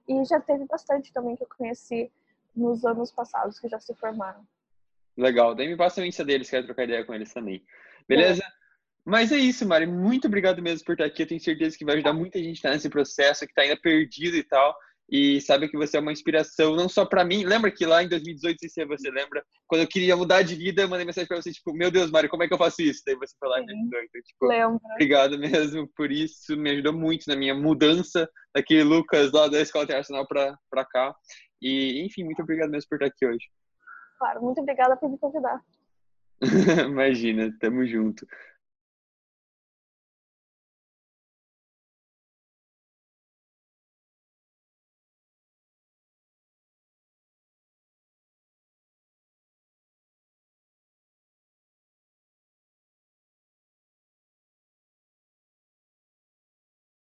E 0.08 0.26
já 0.26 0.40
teve 0.40 0.66
bastante 0.66 1.12
também 1.12 1.36
que 1.36 1.44
eu 1.44 1.48
conheci 1.58 2.12
nos 2.56 2.86
anos 2.86 3.12
passados 3.12 3.60
que 3.60 3.68
já 3.68 3.80
se 3.80 3.96
formaram. 3.96 4.46
Legal. 5.18 5.56
Daí 5.56 5.68
me 5.68 5.78
passa 5.78 6.02
o 6.02 6.06
Insta 6.06 6.24
deles, 6.24 6.52
quero 6.52 6.66
trocar 6.66 6.84
ideia 6.84 7.04
com 7.04 7.14
eles 7.14 7.34
também. 7.34 7.64
Beleza? 8.08 8.44
É. 8.44 8.64
Mas 9.04 9.32
é 9.32 9.38
isso, 9.38 9.68
Mari. 9.68 9.88
Muito 9.88 10.28
obrigado 10.28 10.62
mesmo 10.62 10.86
por 10.86 10.94
estar 10.94 11.06
aqui. 11.06 11.24
Eu 11.24 11.28
tenho 11.28 11.42
certeza 11.42 11.76
que 11.76 11.84
vai 11.84 11.96
ajudar 11.96 12.14
muita 12.14 12.38
gente 12.38 12.50
a 12.50 12.54
estar 12.54 12.70
nesse 12.70 12.90
processo, 12.90 13.46
que 13.46 13.52
está 13.52 13.64
ainda 13.64 13.76
perdido 13.76 14.38
e 14.38 14.44
tal 14.44 14.76
e 15.10 15.42
sabe 15.42 15.68
que 15.70 15.78
você 15.78 15.98
é 15.98 16.00
uma 16.00 16.12
inspiração 16.12 16.76
não 16.76 16.88
só 16.88 17.06
para 17.06 17.24
mim. 17.24 17.44
Lembra 17.44 17.72
que 17.72 17.86
lá 17.86 18.04
em 18.04 18.08
2018, 18.08 18.70
se 18.70 18.86
você 18.86 19.10
lembra, 19.12 19.44
quando 19.68 19.82
eu 19.82 19.88
queria 19.88 20.16
mudar 20.16 20.42
de 20.42 20.56
vida, 20.56 20.82
eu 20.82 20.90
mandei 20.90 21.06
mensagem 21.06 21.28
para 21.28 21.42
você 21.42 21.52
tipo, 21.52 21.74
meu 21.74 21.92
Deus, 21.92 22.10
Mário, 22.10 22.30
como 22.30 22.44
é 22.44 22.48
que 22.48 22.54
eu 22.54 22.58
faço 22.58 22.82
isso? 22.82 23.02
Daí 23.06 23.16
você 23.16 23.36
foi 23.40 23.50
lá 23.50 23.60
e 23.60 23.66
me 23.66 23.74
ajudou. 23.74 24.00
Então, 24.00 24.22
tipo, 24.22 24.46
Lembra. 24.46 24.80
obrigado 24.94 25.38
mesmo 25.38 25.88
por 25.96 26.12
isso, 26.12 26.58
me 26.58 26.72
ajudou 26.72 26.94
muito 26.94 27.26
na 27.28 27.36
minha 27.36 27.54
mudança 27.54 28.28
daquele 28.56 28.84
Lucas 28.84 29.32
lá 29.32 29.48
da 29.48 29.62
Escola 29.62 29.86
Internacional 29.86 30.28
para 30.28 30.86
cá. 30.86 31.14
E, 31.62 32.04
enfim, 32.06 32.24
muito 32.24 32.42
obrigado 32.42 32.70
mesmo 32.72 32.88
por 32.90 32.96
estar 32.96 33.08
aqui 33.08 33.26
hoje. 33.26 33.46
Claro, 34.18 34.42
muito 34.42 34.62
obrigada 34.62 34.96
por 34.98 35.10
me 35.10 35.18
convidar. 35.18 35.62
Imagina, 36.88 37.54
tamo 37.60 37.86
junto. 37.86 38.26